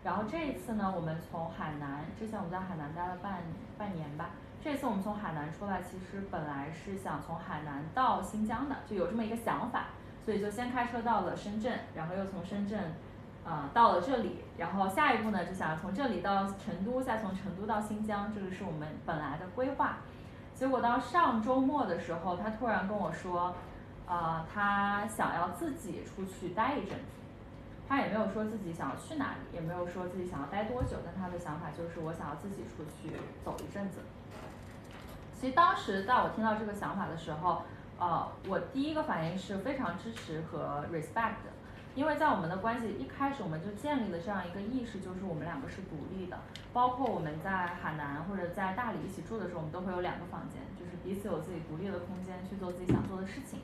[0.04, 3.44] 然后这一次呢，我们从海南，之前我们在海南待了半
[3.78, 4.32] 半年吧，
[4.64, 9.90] 这次我们从海南出来，其实本来是想从海南到新疆的，就有这么一个想法，
[10.26, 12.80] 所以就先开车到了深圳，然后又从深圳。
[13.46, 19.98] 啊，到了这里，然后下一步呢，就想从这里到成都，再从成都到新疆，这个是我们本来的规划。
[20.56, 23.54] 结果到上周末的时候，他突然跟我说，
[24.08, 27.18] 呃，他想要自己出去待一阵子，
[27.88, 34.00] 他也没有说自己想要去哪里，也没有说自己想要待多久，但他的想法就是我想要自己出去走一阵子。
[35.40, 37.62] 其实当时在我听到这个想法的时候，
[38.00, 41.52] 呃，我第一个反应是非常支持和 respect 的，
[41.96, 46.38] 因为在我们的关系一开始我们就建立了这样一个意识，就是我们两个是独立的，
[46.74, 53.62] 包括我们在海南或者在大理一起住的时候，我们都会有两个房间，就是彼此有自己独立的空间去做自己想做的事情。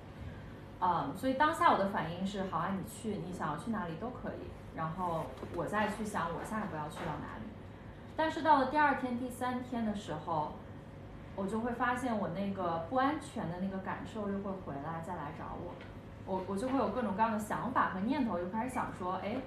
[0.79, 7.45] 啊，所以当下我的反应是，好啊，你去，你想要去哪里都可以，然后我再去想我下一步要去到哪里。
[8.15, 10.53] 但是到了第二天、第三天的时候。
[11.33, 15.71] 我就会发现我那个不安全的那个感受又会回来，再来找我，
[16.25, 19.37] 我我就会有各种各样的想法和念头，就开始想说，哎，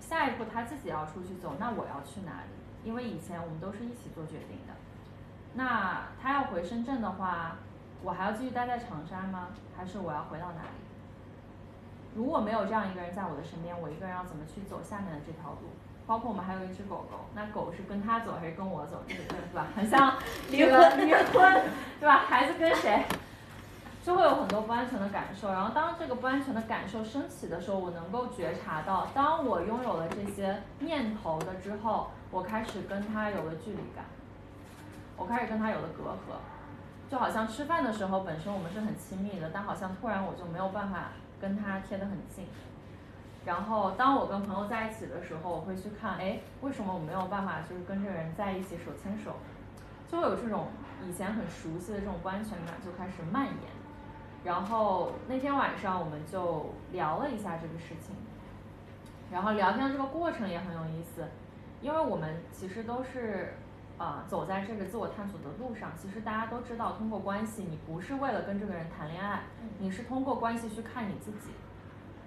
[0.00, 2.50] 下一步他自己要出去走，那我要去哪里？
[2.84, 4.74] 因为以前我们都是一起做决定的。
[5.54, 7.56] 那他要回深圳的话，
[8.02, 9.48] 我还要继续待在长沙吗？
[9.76, 10.68] 还是我要回到哪里？
[12.14, 15.70] 如果没有这样一个人在我的身边，我一个人要怎么去走下面的这条路？
[16.06, 19.02] 包括我们还有一只狗狗，那狗是跟他走还是跟我走？
[19.06, 19.66] 这个对吧？
[19.76, 20.14] 很 像
[20.50, 21.62] 离婚，离婚，
[22.00, 22.18] 对吧？
[22.26, 23.04] 孩子跟谁？
[24.08, 25.52] 就会有很多不安全的感受。
[25.52, 34.06] 然后当这个不安全的感受升起的时候，我能够觉察到，当我拥有了这些念头的之后，我开始跟他有了距离感，
[35.14, 36.38] 我开始跟他有了隔阂，
[37.10, 42.46] 就好像吃饭的时候本身我们是很亲密的，但好像突然我就没有办法跟他贴得很近。
[43.44, 49.36] 然后，当我跟朋友在一起的时候，我会去看，哎，为什么我没有办法就是跟这个人在一起手牵手？
[50.10, 50.68] 就会有这种
[51.06, 53.77] 以前很熟悉的这种不安全感就开始蔓延。
[54.44, 58.14] 然后那天晚上我们就聊了一下这个事情，
[59.30, 61.26] 然后聊天的这个过程也很有意思，
[61.82, 63.54] 因为我们其实都是
[63.98, 65.92] 啊走在这个自我探索的路上。
[66.00, 69.42] 其实大家都知道，通过关系，你不是为了跟这个人谈恋爱，
[69.78, 71.50] 你是通过关系去看你自己。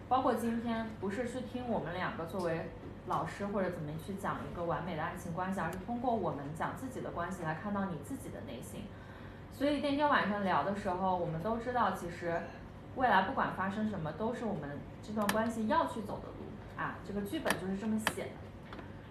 [0.08, 2.69] 包括今天不是去听我们两个作为
[3.08, 8.84] 老师或者怎么去讲一个完美的爱情关系，而是通过我们讲自己的关系来看到你自己的内心。
[9.53, 12.41] 所以那天晚上聊的时候，我们都知道，其实
[12.95, 18.29] 未来不管发生什么，都是我们这段关系要去走的路啊，这个剧本就是这么写的。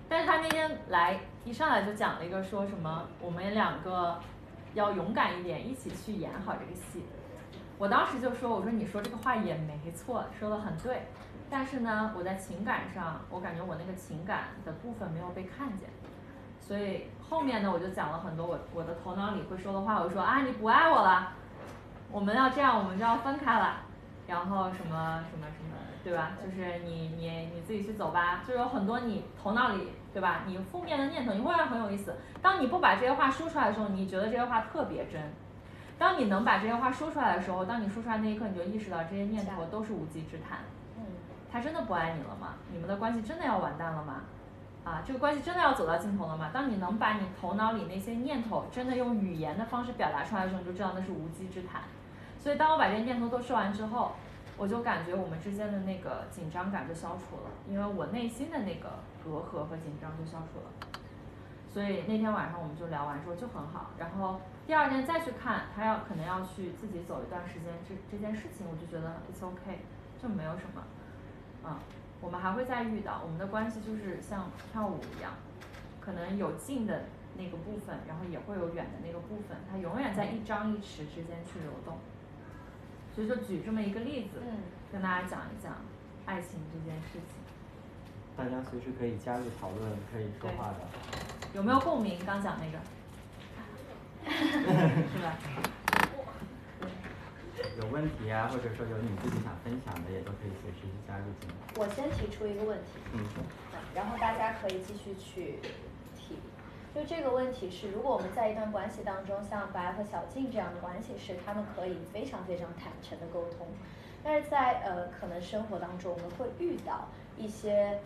[0.09, 4.18] 但是他那天来一上来就讲了一个说什么，我们两个
[4.74, 7.05] 要勇敢一点，一起去演好这个戏。
[7.79, 11.07] 我当时就说：“我说你说这个话也没错，说的很对，
[11.48, 15.88] 但是呢，我在情感上，我感觉我那个情感的部分没有被看见，
[16.61, 20.03] 所以后面呢，我就讲了很多我我的头脑里会说的话。
[20.03, 21.33] 我说啊，你不爱我了，
[22.11, 23.77] 我们要这样，我们就要分开了，
[24.27, 26.33] 然后什么什么什么，对吧？
[26.45, 28.43] 就是你你你自己去走吧。
[28.47, 30.40] 就有很多你头脑里，对吧？
[30.45, 32.16] 你负面的念头，你会让很有意思。
[32.43, 35.23] 当你不把这些话说出来的时候，你觉得这些话特别真。”
[36.01, 40.59] 当你能把这些话说出来的时候，当你说出来那一刻，你就意识到这些念头都是无稽之谈。
[40.97, 41.05] 嗯，
[41.53, 42.55] 他真的不爱你了吗？
[42.73, 44.23] 你们的关系真的要完蛋了吗？
[44.85, 46.51] 啊，这个关系真的要走到尽头了吗？
[46.53, 51.83] 当你能把你头脑里那些念头真的用语言的方式表达出来的时候，你就知道那是无稽之谈。
[52.38, 54.12] 所以当我把这些念头都说完之后，
[54.57, 58.90] 我就感觉我们之间的那个紧张感就消除了，因为我内心的那个
[59.25, 60.89] 隔阂和紧张就消除了。
[61.68, 64.41] 所以那天晚上我们就聊完之后就很好，然后。
[64.66, 69.81] 第二天再去看，他要可能要去自己走一段时间，这这件事情我就觉得 it's OK，
[70.22, 70.83] 就没有什么，
[71.64, 71.74] 嗯，
[72.21, 75.33] 我们还会再遇到，我们的关系就是像跳舞一样，
[76.01, 77.05] 可能有近的
[77.37, 81.99] 那个部分，然后也会有远的那个部分，它永远在一张一弛之间去流动。
[83.14, 84.41] 所以就举这么一个例子，
[84.93, 85.75] 跟大家讲一讲
[86.27, 87.41] 爱情这件事情。
[88.37, 90.79] 大家随时可以加入讨论，可以说话的。
[91.55, 92.18] 有没有共鸣？
[92.25, 92.79] 刚讲那个。
[94.31, 95.37] 是吧？
[97.79, 101.55] 有问题啊，或者说有你自己想分享的，也都可以随时去加入进来。
[101.77, 103.25] 我先提出一个问题，嗯，
[103.95, 105.59] 然后大家可以继续去
[106.17, 106.37] 提。
[106.95, 113.67] 就这个问题是，如果我们在一段关系当中，像白和小静这样的关系，是他们可以非常非常坦诚的沟通，
[114.25, 117.99] 但是在呃可能生活当中，我们会遇到一些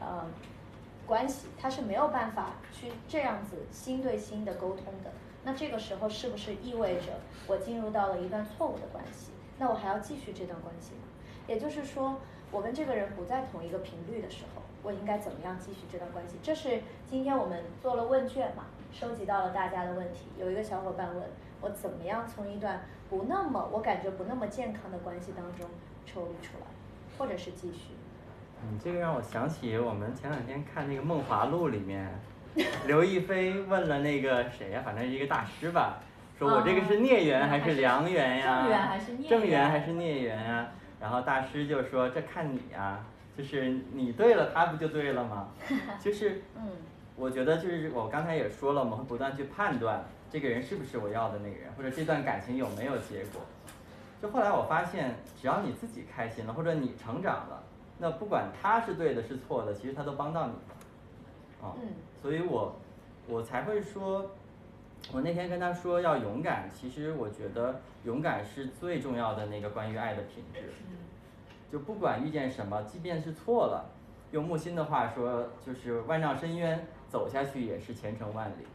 [0.00, 0.26] 呃。
[1.08, 5.10] 关系，他是没有办法去这样子心对心的沟通的。
[5.44, 9.30] 那这个时候是不是意味着我进入到了一段错误的关系？
[9.58, 11.02] 那我还要继续这段关系吗？
[11.46, 12.16] 也就是说，
[12.50, 16.36] 我跟这个人不在同一个频率的时候，我应该怎么样继续这段关系？
[16.42, 20.26] 这是今天我们做了问卷嘛，收集到了大家的问题。
[20.38, 21.24] 有一个小伙伴问
[21.60, 25.66] 我，怎么样从一段不那么我感觉不那么健康的关系当中
[26.04, 26.66] 抽离出来，
[27.16, 27.94] 或者是继续？
[28.70, 32.12] 你这个让我想起我们前两天看那个《梦华录》里面，
[32.86, 35.98] 刘亦菲问了那个谁呀，反正一个大师吧，
[36.38, 38.60] 说我这个是孽缘还是良缘呀？
[38.62, 40.68] 正缘还是孽正缘还是孽缘呀？
[41.00, 42.98] 然后大师就说这看你呀，
[43.36, 45.48] 就是你对了，他不就对了吗？
[46.00, 46.62] 就是， 嗯，
[47.16, 53.42] 我觉得就是我刚才也说了，我们会不断去判断这个人是不是我要的那个人，或者这段感情有没有结果。
[54.20, 57.62] 就后来我发现，只要你自己开心了，或者你成长了，
[57.98, 60.74] 那不管他是对的是错的，其实他都帮到你了，
[61.62, 61.74] 啊，
[62.22, 62.76] 所以我
[63.26, 64.30] 我才会说，
[65.12, 70.70] 我那天跟他说要勇敢，其实我觉得勇敢是最重要的那个关于爱的品质，
[71.70, 73.90] 就不管遇见什么，即便是错了，
[74.32, 78.66] 用木心的话说，就是万丈深渊走下去也是前程万里。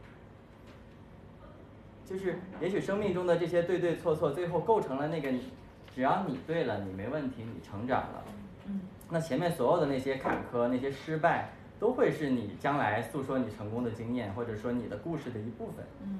[2.04, 5.50] 就是，也许生命中的这些对对错错，最后构成了那个你。
[5.94, 8.24] 只要你对了，你没问题，你成长了。
[8.66, 8.80] 嗯。
[9.10, 11.50] 那前面所有的那些坎坷、那些失败，
[11.84, 15.84] 都会是你将来诉说你成功的经验，或者说你的故事的一部分。
[16.02, 16.18] 嗯。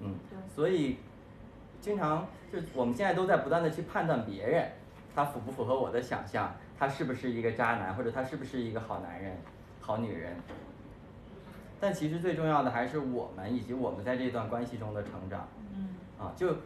[0.00, 0.14] 嗯。
[0.48, 0.96] 所以，
[1.82, 4.66] 经常就我们现在都在不断的去判断别人，
[5.14, 9.36] 他符不符合我的想象，他是不是一个渣男，或者他是不是一个好男人、
[9.82, 10.34] 好女人。
[11.78, 15.46] 但其实最重要的还是我们以及我们在这段关系中的成长。
[15.74, 15.90] 嗯。
[16.18, 16.56] 啊，就，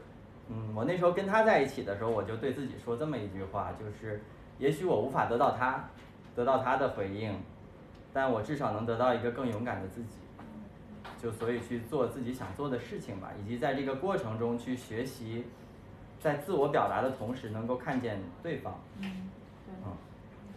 [0.48, 4.22] 嗯，我那时候跟他在一起的时候，我就对自己说这么一句话，就是，
[4.56, 5.82] 也许我无法得到他，
[6.36, 7.36] 得到他的回应，
[8.16, 10.16] 但我至少能得到一个更勇敢的自己。
[11.22, 15.46] 就所以去做自己想做的事情吧，以及在这个过程中去学习，
[16.20, 18.80] 在自我表达的同时能够看见对方。
[19.00, 19.30] 嗯。
[19.68, 19.92] 嗯。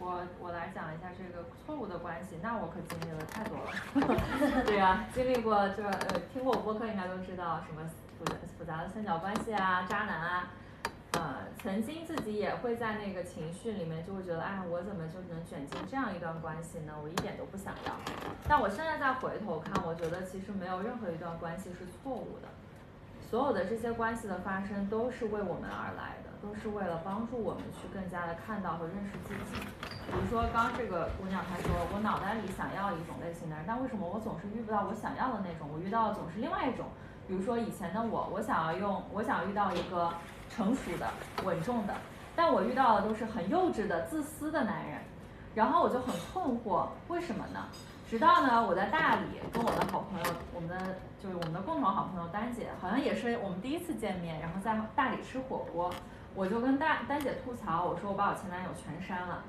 [0.02, 4.64] 我我来讲一下这个错误的关系，那我可经历了太多了。
[4.66, 7.82] 对呀，经历过这呃，听过我播客应该都知道什么
[8.18, 10.48] 复杂复杂的三角关系啊，渣男啊，
[11.14, 16.94] 呃，曾经自己也会在那个情绪里面就会觉得，哎，我怎么就能卷进这样一段关系呢？
[17.02, 17.94] 我一点都不想要。
[18.48, 22.48] 但我现在再回头看，我觉得其实没有任何一段关系是错误的，
[23.30, 26.30] 所有的这些关系的发生都是为我们而来的。
[26.42, 29.60] 都是为了帮助我们去更加的看到和认识自己。
[30.08, 35.68] 比如说，刚这个姑娘她说，我脑袋里想要一种类型的人，但为什么我总是遇不到我想要的那种？
[35.68, 36.88] 我遇到的总是另外一种。
[37.30, 40.12] 比如说以前的我，我想要用，我想遇到一个
[40.50, 41.08] 成熟的、
[41.46, 41.94] 稳重的，
[42.36, 45.00] 但我遇到的都是很幼稚的、自私的男人，
[45.54, 47.68] 然后我就很困惑，为什么呢？
[48.10, 50.26] 直到呢，我在大理跟我的好朋友，
[50.56, 50.76] 我们的
[51.22, 55.94] 就是我们的共同好朋友丹姐，好像也是我们第一次见面，然后在大理吃火锅。
[56.34, 59.44] 我就跟丹丹姐吐槽，我说我把我前男友全删了，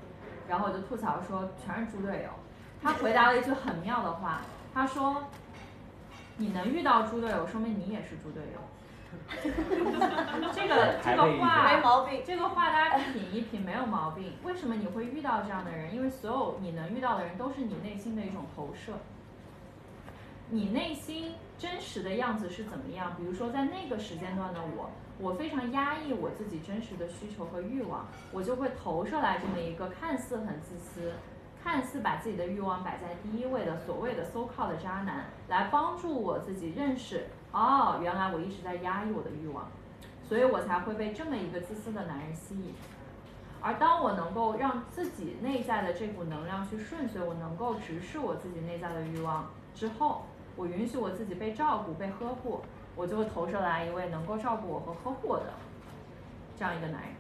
[0.47, 2.31] 然后我就吐槽说全是猪队友。
[2.83, 4.43] 她回答了一句很妙的话，
[4.75, 5.25] 她说
[6.41, 8.61] ：“你能遇到猪队友，说明你也是猪队友。
[10.55, 14.33] ”这个这个话没毛病，这个话大家品一品没有毛病。
[14.43, 15.95] 为什么你会遇到这样的人？
[15.95, 18.95] 因为所有你能遇到的人都是你内心的一种投射。
[20.49, 23.15] 你内心真实的样子是怎么样？
[23.17, 24.91] 比如说在那个时间段的我。
[25.23, 31.13] 我非常压抑我自己真实的需求和欲望，我就会投射来这么一个看似很自私、
[31.63, 39.69] 看似把自己的欲望摆在第一位的所谓的 so called 的渣男，来帮助我自己认识，哦，原来我一直在压抑我的欲望，
[40.23, 42.75] 所以我才会被这么一个自私的男人吸引。
[43.61, 50.25] 而当我能够让自己内在的这股能量去顺遂，我能够直视我自己内在的欲望之后，
[50.57, 52.61] 我允许我自己被照顾、被呵护。
[52.97, 55.55] 我就会投射来一位能够照顾我和呵护我的
[56.59, 57.13] 这样一个男人，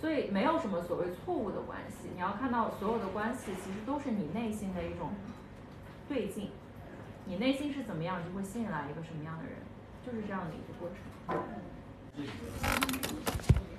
[0.00, 2.08] 所以没有什么所谓错误的关系。
[2.14, 5.10] 你要看到所有的关系其实都是你内心的一种
[6.08, 6.50] 对镜，
[7.24, 9.54] 你内心是怎么样，就会吸引来一个什么样的人，
[10.04, 10.96] 就是这样的一个过程。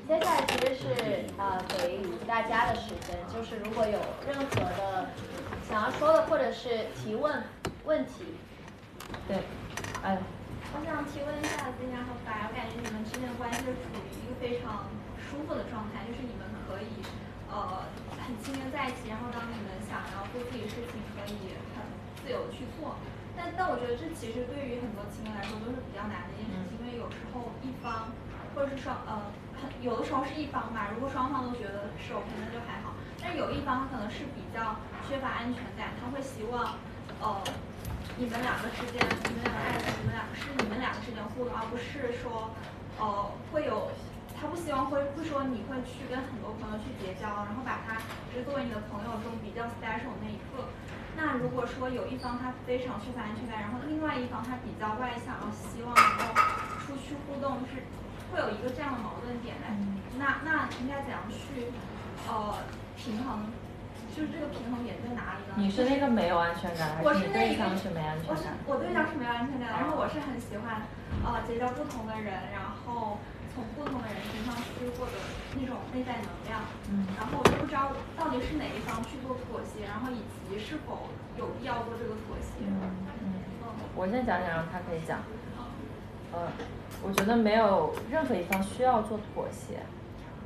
[0.08, 5.10] 接下来其实是呃给大家的时间，就是如果有任何的
[5.68, 7.44] 想要说的或者是提问
[7.86, 8.26] 问题，
[9.28, 9.38] 对，
[10.04, 10.18] 哎。
[10.74, 14.84] 我想提问一下金佳和白，我感觉你们之间的关系是处于一个非常
[15.30, 17.04] 舒服的状态，就是你们可以
[17.52, 21.84] 呃很亲密在一起，然后当你们想要做自己事情，可以很
[22.18, 22.96] 自由的去做。
[23.36, 28.10] 但但我觉得这其实对于很多情侣来说都是比较难的一件事情，因为有时候一方
[28.56, 36.80] 或者是双呃很有的时候是一方吧，如果双方都觉得是 OK 那就还好，但有一方他可能是比较缺乏安全感，他会希望
[37.20, 37.44] 呃。
[38.20, 38.98] 你们两个之间，
[39.30, 42.50] 你们两个爱的，你们两个是你们两个之间互动，而不是说，
[42.98, 43.92] 呃，会有
[44.40, 47.98] 他不希望会会说你会去跟很多朋友去结交，然后把他
[48.30, 50.70] 就是作为你的朋友中比较 special 那一个。
[51.18, 56.24] 那如果说有一方他非常缺乏安全感，然后另外一方他比较外向，然后希望能够
[56.86, 57.82] 出去互动，就是
[58.30, 59.74] 会有一个这样的矛盾点来。
[60.22, 61.74] 那那应该怎样去
[62.30, 62.62] 呃
[62.96, 63.50] 平衡？
[64.18, 65.54] 就是这个平衡点在哪里呢？
[65.58, 68.34] 你是那个没有安全感，还是你对象是没安全感？
[68.34, 70.82] 我是我对象是没有安全感，然后我是很喜欢，
[71.22, 73.20] 呃，结交不同的人，然后
[73.58, 75.18] 从不同的人身上去获得
[75.58, 76.62] 那种内在能量。
[76.94, 77.10] 嗯。
[77.18, 82.62] 然后我就不知道到底是哪一方去做妥协，然后以及是否有必要做这个妥协。
[82.62, 83.34] 嗯嗯。
[83.98, 85.26] 我先讲讲，让他可以讲。
[86.32, 86.54] 呃，
[87.02, 89.82] 我觉得没有任何一方需要做妥协。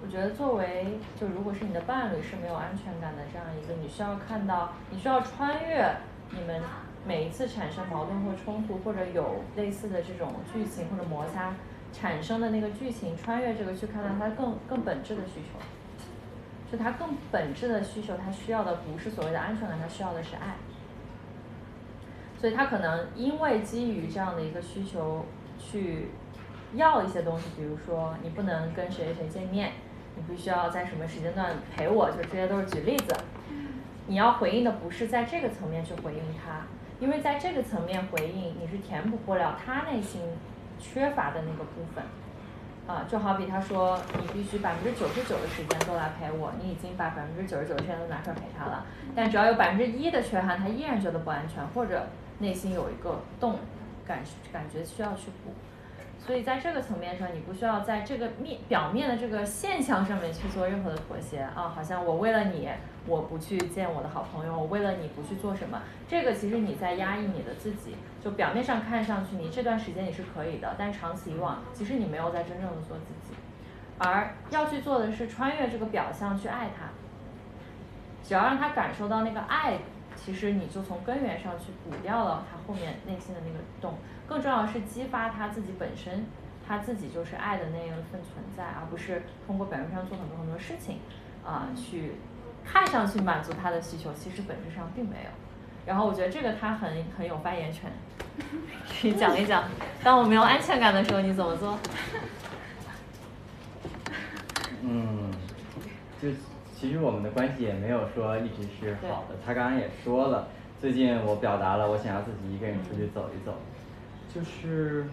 [0.01, 5.93] 我觉得作为就如果是你的伴侣是没有安全感的这样一个，你需要看到，你需要穿越
[6.31, 6.61] 你们
[7.05, 11.53] 每一次产生矛盾或冲突，或者有类似的这种剧情或者摩擦
[11.93, 15.59] 产生的那个剧情，穿越这个去看到他更更本质的需求，
[16.71, 20.55] 就他更本质的需求，他需要的不是所谓的安全感，他需要的是爱。
[22.39, 25.25] 所以他可能因为基于这样的一个需求
[25.59, 26.09] 去
[26.73, 29.71] 要一些东西，比如说你不能跟谁谁见面。
[30.13, 32.11] 你必须要在什么时间段陪我？
[32.11, 33.15] 就这些都是举例子。
[34.07, 36.65] 你要回应的不是在这个层面去回应他，
[36.99, 40.19] 因为在这个层面回应你是填补不了他内心
[40.81, 42.03] 缺乏的那个部分。
[42.87, 48.83] 啊，就好比他说你必须百分之九十九的时间都来陪我，你已经把百分之九十九的时间都拿出来陪他了，
[49.15, 52.07] 但只要有百分之一的缺憾，他依然觉得不安全，或者
[52.39, 53.59] 内心有一个洞，
[54.05, 54.19] 感
[54.51, 55.53] 感觉需要去补。
[56.19, 62.67] 所以在这个层面上，你不需要在这个面表面的这个现象上面去做任何的妥协啊，好像我为了你，
[63.07, 67.95] 我不去见我的好朋友，我为了你不去做什么，这个其实你在压抑你的自己。
[68.23, 73.33] 就表面上看上去，你这段时间你是可以的，但长此以往，其实你没有在真正的做自己，
[73.97, 76.89] 而要去做的是穿越这个表象去爱他，
[78.23, 79.79] 只要让他感受到那个爱，
[80.15, 83.95] 其实你就从根源上去补掉了他后面内心的那个洞。
[84.27, 86.23] 更重要的是激发他自己本身，
[86.67, 90.99] 他自己就是爱的那一份存在，而不是通过表面上做很多很多事情，
[91.43, 92.13] 啊，去
[92.71, 95.29] 看上去满足他的需求，其实本质上并没有。
[95.85, 97.91] 然后我觉得这个他很很有发言权，
[99.01, 99.63] 你讲一讲，
[100.03, 101.77] 当我没有安全感的时候你怎么做？
[104.83, 105.31] 嗯，
[106.21, 106.29] 就
[106.75, 109.35] 其实我们的关系也没有说一直是好的。
[109.45, 110.47] 他刚刚也说了，
[110.79, 113.57] 最近我表达了我想要自己一个人出去走一走。
[114.33, 115.05] 就是，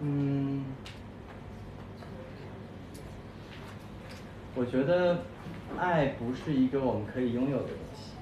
[0.00, 0.64] 嗯，
[4.54, 5.18] 我觉得
[5.76, 8.12] 爱不是一个我们可以拥有的东西，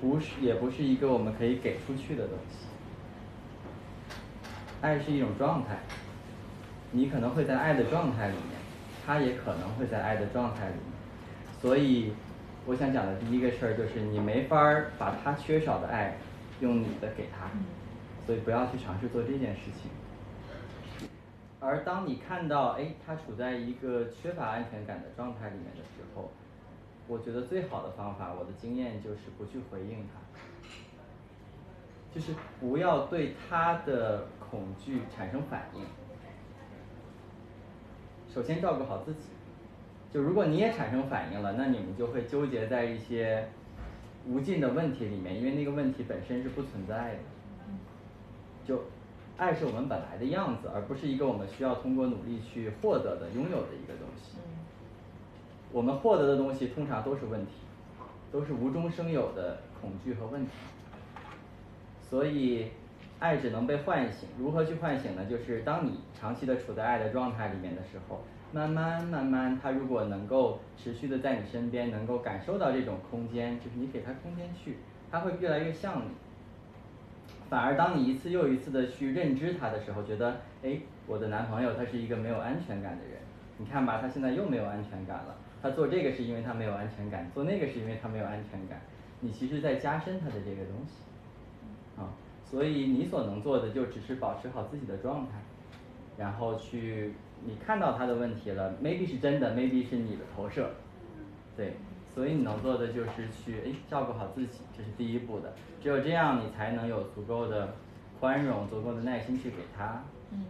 [0.00, 2.66] 不是，也不是一个我们可以给出去的东西。
[4.80, 5.78] 爱是一种状态，
[6.92, 8.56] 你可能会在爱的状态里面，
[9.04, 10.84] 他也可能会在爱的状态里面。
[11.60, 12.12] 所以，
[12.64, 16.16] 我想讲的第一个事儿就是，你没法儿把他缺少的爱
[16.60, 17.50] 用你的给他。
[18.26, 19.90] 所以不要去尝试做这件事情。
[21.60, 26.30] 而当你看到，哎，他处在一个缺乏安全感的状态里面的时候，
[27.06, 30.20] 我觉得最好的方法，我的经验就是不去回应他，
[32.14, 35.82] 就是不要对他的恐惧产生反应。
[38.32, 39.28] 首先照顾好自己。
[40.12, 43.48] 就如果你也产生反应了，那你们就会纠结在一些
[44.26, 47.18] 无尽的问题里面，因为那个问题本身是不存在的。
[48.64, 48.82] 就，
[49.40, 54.36] 爱是我们本来的样子，而不是一个我们需要通过努力去获得的、拥有的一个东西。
[55.72, 57.52] 我们获得的东西通常都是问题，
[58.30, 60.52] 都是无中生有的恐惧和问题。
[62.02, 62.66] 所以，
[63.18, 64.28] 爱只能被唤醒。
[64.38, 65.24] 如何去唤醒呢？
[65.24, 68.20] 就是当你长期的处在爱的状态里面的时候，
[68.52, 74.76] 慢慢慢慢，他如果能够持续的在你身边，能够感受到这种空间，就是你给他空间去，
[75.10, 76.10] 他会越来越像你。
[77.50, 83.18] 反而，当你一次又一次的去认知他的时候，觉得，哎，我的男朋友他是一个没有安全感的人。
[83.58, 85.36] 你看吧，他现在又没有安全感了。
[85.60, 88.80] 他做这个是因为他没有安全感，做那个是因为他没有安全感。
[89.18, 95.32] 你其实在加深他的这个东西，啊，所以你所能做的就只是保持好自己的状态，
[96.16, 97.12] 然后去，
[97.44, 100.70] 你看到他的问题了，maybe 是真的，maybe 是你的投射，
[101.56, 101.74] 对。
[102.14, 105.52] 所以你能做的就是去哎照顾好自己，这是第一步的。
[105.82, 107.74] 只有这样，你才能有足够的
[108.18, 110.02] 宽容、足够的耐心去给他。
[110.32, 110.44] 嗯。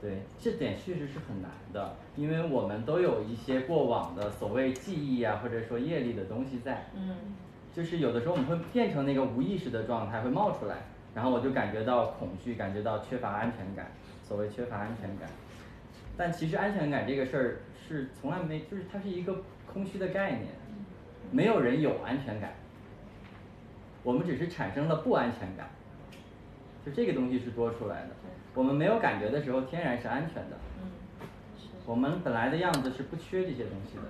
[0.00, 6.86] 对，这点确实是很难的，因为我们都有一些过往的所谓记忆啊，或者说业力的东西在。
[6.94, 7.16] 嗯。
[7.74, 10.76] 就是有的时候我们会变成那个无意识的状态，会冒出来，
[11.14, 13.90] 然后我就感觉到恐惧，感觉到缺乏安全感。
[14.24, 15.28] 所谓缺乏安全感，
[16.16, 19.36] 但其实安全感这个事儿是从来没，就是它是一个
[19.70, 20.48] 空虚的概念。
[21.32, 22.52] 没有人有安全感，
[24.02, 25.70] 我们只是产生了不安全感，
[26.84, 28.10] 就这个东西是多出来的。
[28.54, 30.58] 我们没有感觉的时候，天然是安全的。
[31.86, 34.02] 我们本来的样子是不缺这些东西的。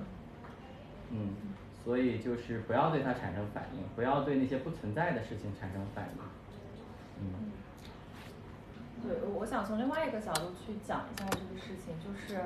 [1.13, 1.29] 嗯，
[1.85, 6.21] 所以就是不要对它产生反应，不要对那些不存在的事情产生反应。
[7.21, 7.53] 嗯。
[9.03, 12.41] 对，我想从另外一个角度去讲一下这个事情，就是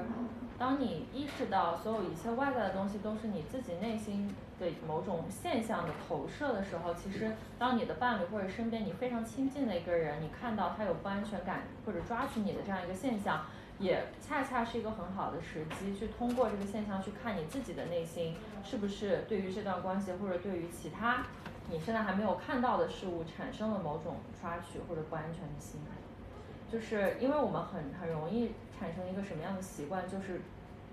[0.59, 13.45] 当你意识到所有一切外在的东西都是你自己内心的某种现象的投射的时候，其实当你的伴侣或者身边你非常亲近的一个人，你看到他有不安全感或者抓取你的这样一个现象，
[13.79, 18.35] 也恰恰是一个很好的时机，去通过这个现象去看你自己的内心
[18.65, 21.27] 是不是对于这段关系或者对于其他
[21.69, 25.96] 你现在还没有看到的事物产生了某种抓取或者不安全的心理。
[26.71, 30.41] 就是因为我们很很容易产生一个什么样的习惯，就是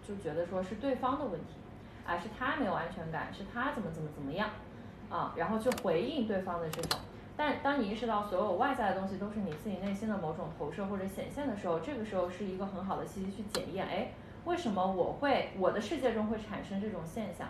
[0.08, 1.56] 就觉得说是对方的问题，
[2.06, 4.50] 啊是他没有安全感，是他怎么怎么怎么样，
[5.10, 7.00] 啊然后去回应对方的这种。
[7.36, 14.12] 但当你意识到所有外在的东西都是你自己内心的某种投射或者显现的时候，这个时候是一个很好的契机去检验，哎，
[14.46, 17.48] 为什么我会我的世界中会产生这种现象？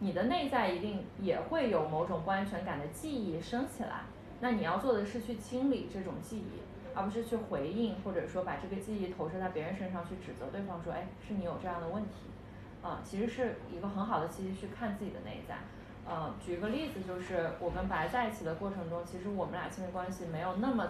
[0.00, 4.00] 你的内在一定也会有某种不安全感的记忆升起来，
[4.40, 6.60] 那你要做的是去清理这种记忆。
[6.94, 12.30] 而不是去回应，或者说把这个记忆投射在别人身上去指责对方，说，哎，是你有这样的问题，
[12.82, 15.56] 啊，其实是一个很好的契机去看自己的内在。
[16.04, 20.88] 呃，举个例子，就是我跟白在一起的过程中，其实我们俩亲密关系没有那么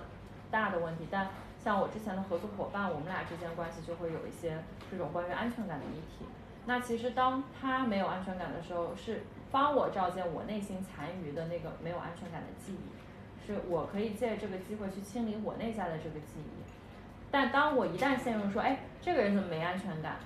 [0.50, 1.28] 大的问题，但
[1.62, 4.56] 像我之前的合作伙伴，我们俩之间关系就会有一些
[4.90, 6.24] 这种关于安全感的议题。
[6.64, 13.01] 那其实当他没有安全感的时候，是帮我照见我内心残余的那个没有安全感的记忆。
[13.46, 16.62] 是我可以借这个机会去清理我内在的这个记忆，
[17.30, 20.16] 但当我一旦陷入说，哎，这个人怎么没安全感？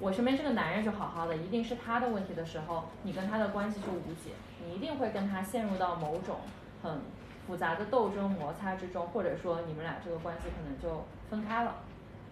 [0.00, 4.32] 我身边这个男人就好好的，一定是他的问题的时候，你跟他的关系就无解，
[4.64, 6.38] 你一定会跟他陷入到某种
[6.82, 7.00] 很
[7.46, 11.76] 复杂的斗争摩擦之中，或者说你们俩这个关系可能就分开了，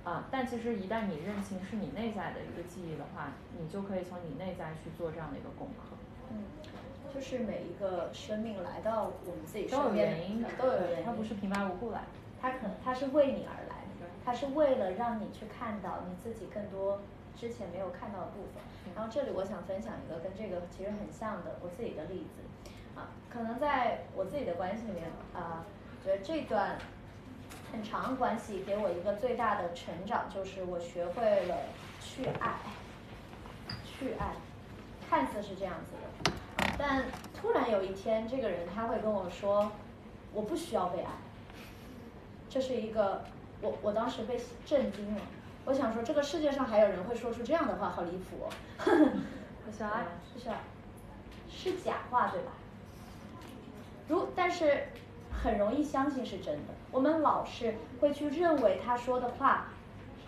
[0.02, 3.28] 啊，但其实一旦你认清是你内在的一个记忆的话，
[3.60, 5.96] 你就可以从你内在去做这样的一个功课。
[6.30, 6.42] 嗯。
[7.14, 12.04] 就是每一个生命来到我们自己身边，都有原因的，都有原因，他不是平白无故来，
[12.40, 17.00] 他可能他是为你而来的，他是为了让你去看到你自己更多
[17.36, 18.62] 之前没有看到的部分。
[18.94, 25.04] 然后这里我想分享一个跟这个其实很像的我自己的例子，啊，可能在我自己的关系里面，
[25.34, 25.64] 啊，
[26.04, 26.78] 觉得这段
[27.70, 31.56] 很长关系给我一个最大的成长，就是我学会了
[32.00, 32.56] 去爱，
[33.84, 34.34] 去爱，
[35.08, 35.92] 看似是这样子
[36.30, 36.32] 的。
[36.78, 37.04] 但
[37.34, 39.70] 突然有一天，这个人他会跟我说
[40.32, 41.10] ：“我不需要被爱。”
[42.48, 43.24] 这是一个
[43.60, 45.20] 我我当时被震惊了。
[45.64, 48.50] 我想说，这个世界上还有人会说出这样的话，好离谱哦！
[49.64, 50.04] 不需要爱，
[50.34, 50.54] 不需要，
[51.48, 52.52] 是假话对吧？
[54.08, 54.88] 如但是
[55.30, 56.74] 很容易相信是真的。
[56.90, 59.68] 我们老是会去认为他说的话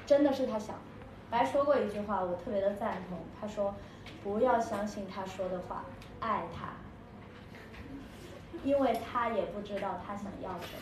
[0.06, 0.82] 真的是他想的。
[1.30, 3.18] 白说过一句话，我特别的赞同。
[3.40, 3.74] 他说
[4.22, 5.84] ：“不要相信他说的话。”
[6.24, 6.72] 爱他，
[8.64, 10.72] 因为他也不知道他想要什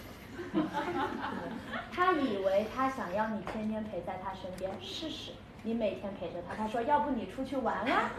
[0.55, 0.71] 么。
[1.93, 5.33] 他以为他想要你天天陪在他身边，试试
[5.65, 6.55] 你每天陪着他。
[6.55, 8.11] 他说要不你出去玩啊？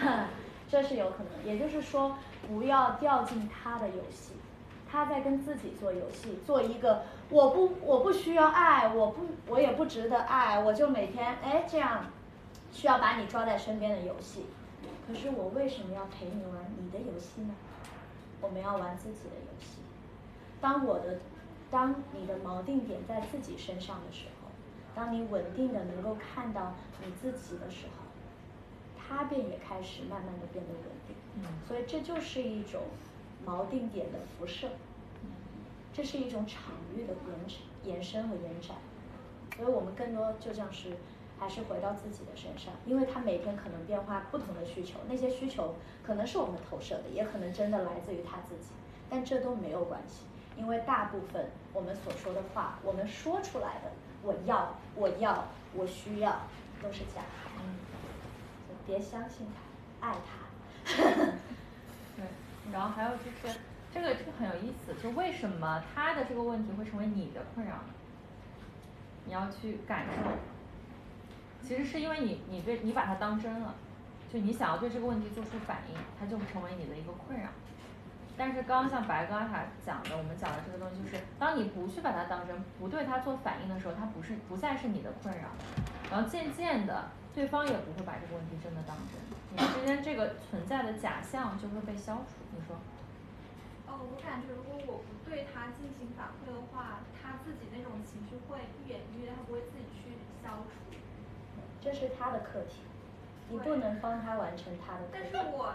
[0.68, 1.44] 这是有可能。
[1.44, 2.16] 也就是说，
[2.48, 4.32] 不要掉进他的游戏。
[4.90, 12.06] 他在跟自己做游戏，做一个我不我不需要爱，我不我也不值得爱，我就每天哎这样，
[12.72, 14.46] 需要把你抓在身边的游戏。
[15.10, 17.52] 可是我为什么要陪你玩你的游戏呢？
[18.40, 19.78] 我们要玩自己的游戏。
[20.60, 21.18] 当我的，
[21.68, 24.48] 当你的锚定点在自己身上的时候，
[24.94, 28.04] 当你稳定的能够看到你自己的时候，
[28.96, 31.16] 他便也开始慢慢的变得稳定。
[31.34, 31.42] 嗯。
[31.66, 32.82] 所以这就是一种
[33.44, 34.68] 锚定点的辐射。
[35.92, 37.14] 这是一种场域的
[37.82, 38.76] 延延伸和延展。
[39.56, 40.96] 所以我们更多就像是。
[41.40, 48.72] 还是回到自己的身上，因为他每天可能变化不同的需求，那些需求可能是我们投射的，也可能真的来自于他自己，
[49.08, 50.26] 但这都没有关系，
[50.58, 53.90] 因为大部分我们所说的话，我们说出来的
[54.22, 56.42] “我要，我要，我需要”
[56.82, 57.78] 都是假的，嗯，
[58.86, 59.46] 别相信
[60.00, 60.46] 他，爱他。
[62.16, 62.24] 对，
[62.70, 63.58] 然后还有就是
[63.92, 67.94] 这个这个很有意思，就为什么他的这个问题会成为你的困扰呢？
[69.24, 70.30] 你要去感受。
[71.62, 73.74] 其实是因为你，你对你把它当真了，
[74.32, 77.48] 就你想要对这个问题做出反应，它就会成为你的一个困扰。
[78.36, 85.50] 但是刚刚像白哥他讲的，我们讲的这个东西就是，当你不去把它当真，不对它做反应的时候，它不是不再是你的困扰，
[86.10, 89.20] 然后渐渐的，对方也不会把这个问题真的当真，
[89.52, 92.40] 你们之间这个存在的假象就会被消除。
[92.56, 92.74] 你说？
[93.86, 100.96] 哦，我感觉如果我不对他进行反馈的话，他自己那种情绪会愈演愈烈，他不会自己去消除。
[101.82, 102.80] 这是他的课题，
[103.48, 105.00] 你不能帮他完成他的。
[105.12, 105.74] 但是我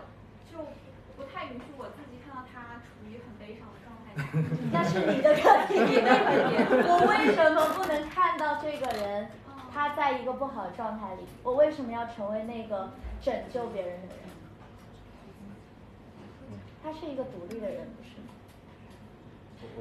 [0.52, 0.64] 就就
[1.18, 4.06] 不太允许我自己看到他处于很悲伤的状态。
[4.72, 6.56] 那是你的课题， 你的课题。
[6.88, 9.28] 我为什么不能看到这个人
[9.74, 11.22] 他在一个不好的状态里？
[11.44, 12.92] 我为什么要成为那个
[13.22, 14.26] 拯救别人的人？
[16.84, 18.28] 他是一个独立的人，不是吗？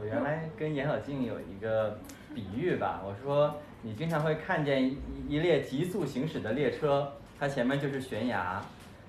[0.00, 1.98] 我原来跟严小静有一个
[2.34, 4.97] 比喻吧，我说你经常会看见一
[5.28, 8.62] 一列急速行驶的列车，它前面就是悬崖，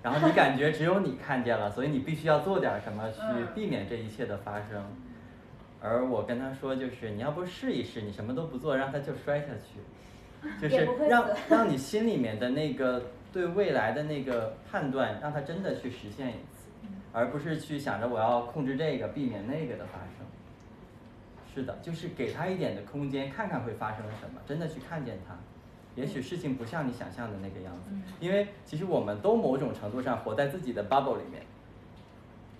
[0.03, 3.19] 然后你感觉只有你看见了，所以你必须要做点什么 去
[3.55, 4.83] 避免这一切的发生。
[5.79, 9.79] 而我跟他说，就是你要不试一试，你什么都不做，让它就摔下去，
[10.61, 13.01] 就是让让你心里面的那个
[13.31, 16.67] 对未来的那个判断，让它真的去实现一次，
[17.13, 20.24] 而不是去想着我要控制这个，避免那个的发生。
[21.55, 25.33] 是的，就是给他一点的空间，看看会发生什么，真的去看见他。
[25.95, 27.89] 也许事情不像你想象的那个样子，
[28.19, 31.41] 因为其实我们都某种程度上活在自己的 bubble 里面，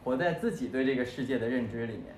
[0.06, 2.16] 活在自己对这个世界的认知里面，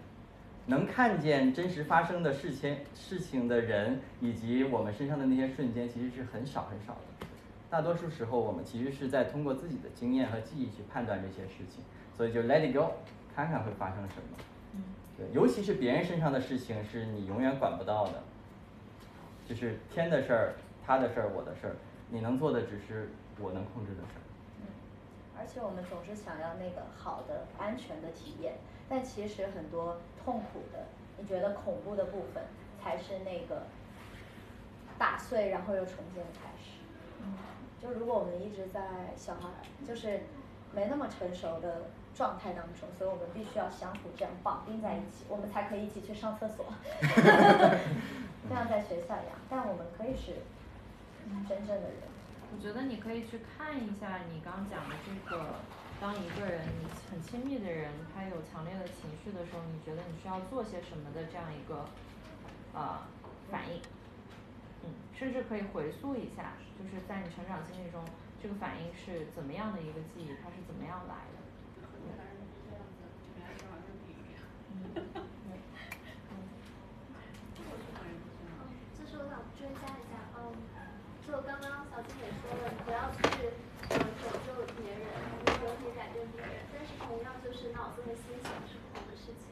[0.67, 7.25] 能看见真实发生的事情、事情的人以及我们身上的那些瞬间，其实是很少很少的。
[7.71, 11.83] 大多数时候，我们其实是在通过自己的经验和记忆去判断这些事情，
[12.15, 12.91] 所以就 let it go，
[13.35, 14.37] 看看会发生什么。
[15.17, 18.21] 对，尤其是别人身上的事情是你永远管不到的，
[19.49, 20.53] 就是天的事儿、
[20.85, 21.75] 他的事儿、我的事儿，
[22.09, 23.09] 你能做的只是
[23.39, 24.21] 我能控制的事儿。
[24.61, 24.67] 嗯，
[25.39, 28.57] 而且我们总是想要那个好的、安全的体验，
[28.87, 30.85] 但其实很多痛苦的、
[31.17, 32.43] 你觉得恐怖的部分，
[32.79, 33.63] 才是那个
[34.99, 36.77] 打碎然后又重建的开始。
[37.23, 37.33] 嗯，
[37.81, 38.81] 就如果我们一直在
[39.15, 39.49] 小孩，
[39.83, 40.19] 就是
[40.77, 41.89] 没那么成熟的。
[42.17, 46.65] 状态当中，所以我们必须要相互这样绑定在一起，我们才可以一起去上厕所，
[47.05, 49.37] 就像在学校一样。
[49.47, 50.41] 但我们可以是
[51.47, 52.09] 真正的人。
[52.49, 55.61] 我觉得你可以去看一下你刚讲的这个，
[56.01, 61.85] 当一个人你很亲密的人，他有强烈的情绪的时候，你觉得你需要做些什么的这样一个
[62.73, 63.05] 呃
[63.51, 63.79] 反应，
[64.81, 68.01] 嗯，甚至可以回溯一下，就是在你成长经历中，
[68.41, 71.37] 这个反应是怎么样的一个记忆，它是怎么样来的。
[78.97, 80.53] 就是我想追加一下，嗯，
[81.25, 83.21] 就刚刚小金也说了，不要去
[83.89, 85.05] 呃拯救别人，
[85.41, 89.49] 你可以改变别人，但是同样就是脑子和心想是不同的事情。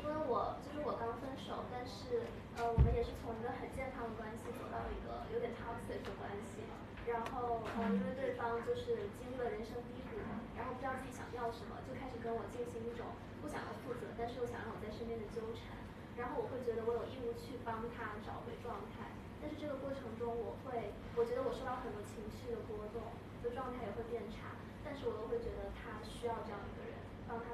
[0.00, 6.60] 因为我就是我刚分手，但是呃我们也是从一个很健康的关系走到一个有点 toxic 的关系，
[7.08, 10.18] 然后呃因为方就是经历了人生低谷，
[10.58, 13.06] 然后不知道自己想要什么，就开始跟我进行一种。
[13.44, 15.76] 不想要负责，但是又想让我在身边的纠缠，
[16.16, 23.04] 然后我会觉得我有义务去帮他找回状态，但是这个过程中我会，我觉得我受到很多情绪的波动，
[23.44, 26.96] 就状态也会变差，但是我又会觉得他需要这样一个人
[27.28, 27.52] 帮他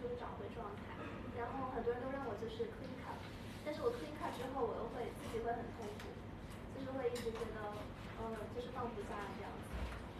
[0.00, 0.96] 就是找回状态，
[1.36, 3.20] 然后很多人都让我就是 clean cut，
[3.60, 6.08] 但是我 clean cut 之后我又会自己会很痛苦，
[6.72, 7.60] 就是会一直觉得，
[8.24, 9.52] 呃，就是放不下这样，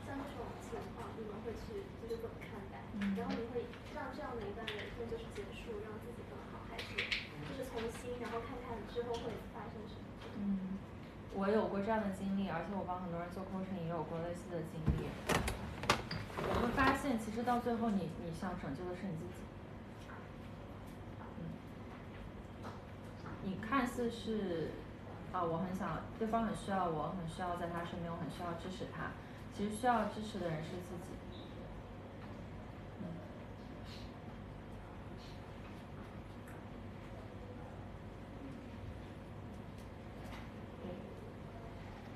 [0.06, 2.86] 像这种情况你们会去就是怎么看待？
[3.18, 3.66] 然后你会。
[3.96, 6.92] 让这样的一段人生就是结束，让自己更好，还是
[7.48, 10.04] 就是重新，然后看看之后会发生什么？
[10.36, 10.76] 嗯，
[11.32, 15.08] 我有过这样的经历，而且我帮很多人做 coaching 也有过类似的经历。
[16.36, 19.40] 我会发现，其实到最后，你你想拯救的是你自己。
[21.40, 22.68] 嗯，
[23.48, 24.72] 你看似是
[25.32, 29.08] 啊，我很想对方很需要我，很需要在他身边，我很需要支持他。
[29.56, 31.16] 其实需要支持的人是自己。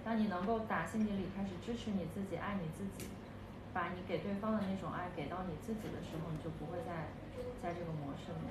[0.04, 3.08] 当你能够打心底里开始支持你自己、爱你自己，
[3.72, 7.06] 把你给对方的那种爱给到你自己的时候，你就不会再
[7.62, 8.50] 在这个模式里面。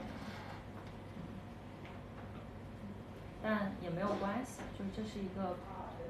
[3.43, 5.57] 但也没有关系，就是这是一个，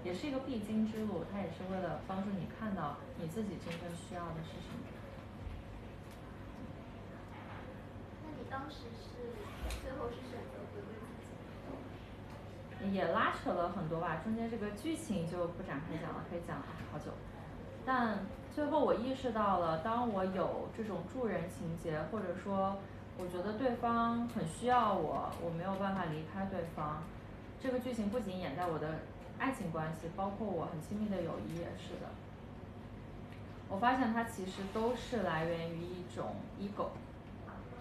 [0.04, 4.84] 也是一个必经之路，它也是为了帮助你看到你自己真正需要的是什么。
[8.24, 9.36] 那你当时是
[9.82, 10.96] 最后是选择回归
[12.80, 12.96] 自己？
[12.96, 16.58] 也拉扯了很多吧，中间这个剧情就不展开讲了，可以讲
[16.92, 17.12] 好久。
[17.86, 18.20] 但
[18.56, 22.78] 最后我意识到了，当我有这种助人情节，或者说
[23.18, 27.04] 我觉得对方很需要我，我没有办法离开对方。
[27.62, 29.00] 这个剧情不仅演在我的
[29.40, 32.10] 爱情关系，包括我很亲密的友谊也是的。
[33.70, 36.90] 我发现它其实都是来源于一种 ego，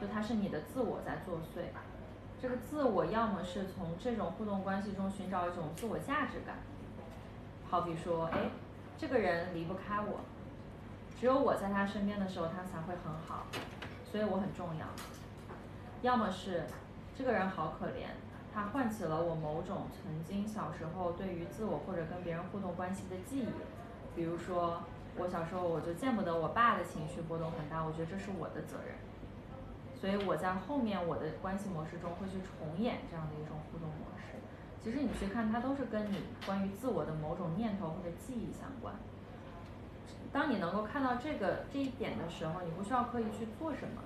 [0.01, 1.65] 就它是你的自我在作祟。
[2.41, 6.59] 这个自我要么是从这种互动关系中寻找一种自我价值感，
[7.69, 8.39] 好比说，哎，
[8.97, 10.21] 这个人离不开我，
[11.19, 13.47] 只有我在他身边的时候，他才会很好，
[14.05, 14.87] 所以我很重要。
[16.03, 16.65] 要么是
[17.17, 18.07] 这个人好可怜，
[18.53, 23.49] 它唤起了我某种曾经小时候对于自我或者跟别人互动关系的记忆，
[24.17, 24.83] 比如说
[25.17, 28.97] 我小时候我就见不得我爸的情绪波动很大，我觉得这是我的责任，
[29.95, 34.39] 所以我在后面我的关系模式中会去重演这样的一种互动模式。
[34.83, 38.95] 其实你去看，它都是跟你关于自我的某种念头或者记忆相关。
[40.33, 44.03] 当你能够看到这个这一点的时候，你不需要刻意去做什么。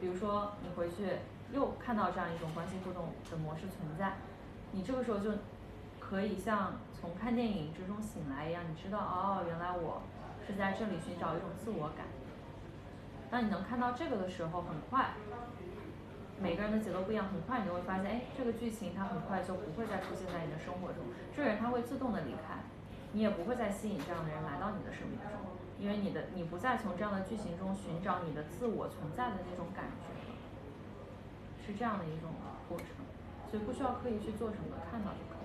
[0.00, 1.18] 比如说，你回去
[1.52, 4.14] 又看到这样一种关系互动的模式存在，
[4.72, 5.30] 你这个时候就
[6.00, 10.02] 可以像从看电影之中醒来一样，你知道哦，原来我
[10.46, 12.06] 是在这里寻找一种自我感。
[13.30, 15.14] 当你能看到这个的时候，很快，
[16.40, 21.02] 每个人的节奏不一样，很快你就会发现，哎，这个剧情它很快就不会再出现在你的生活中，
[21.34, 22.62] 这个人他会自动的离开，
[23.12, 25.30] 你也不会再吸引这样的人来到你的生命中。
[25.78, 30.15] 因为你的你不再从这样的剧情中寻找你的自我存在的那种感觉，
[31.66, 32.30] 是这样的一种
[32.68, 32.86] 过程，
[33.50, 35.35] 所以不需要刻意去做什么，看到就可以。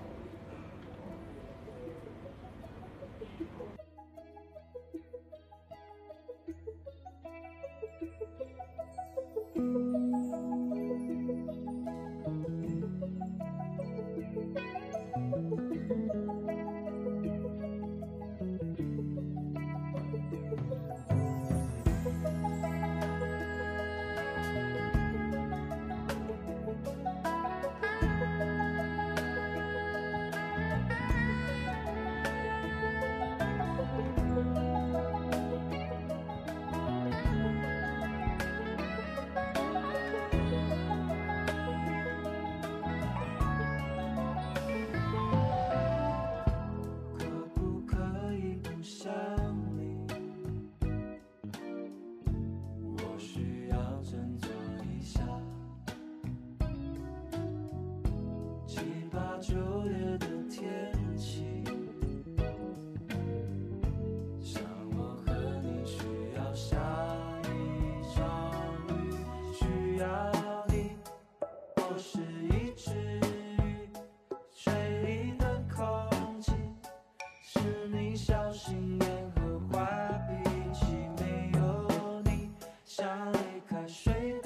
[83.51, 84.40] 一颗水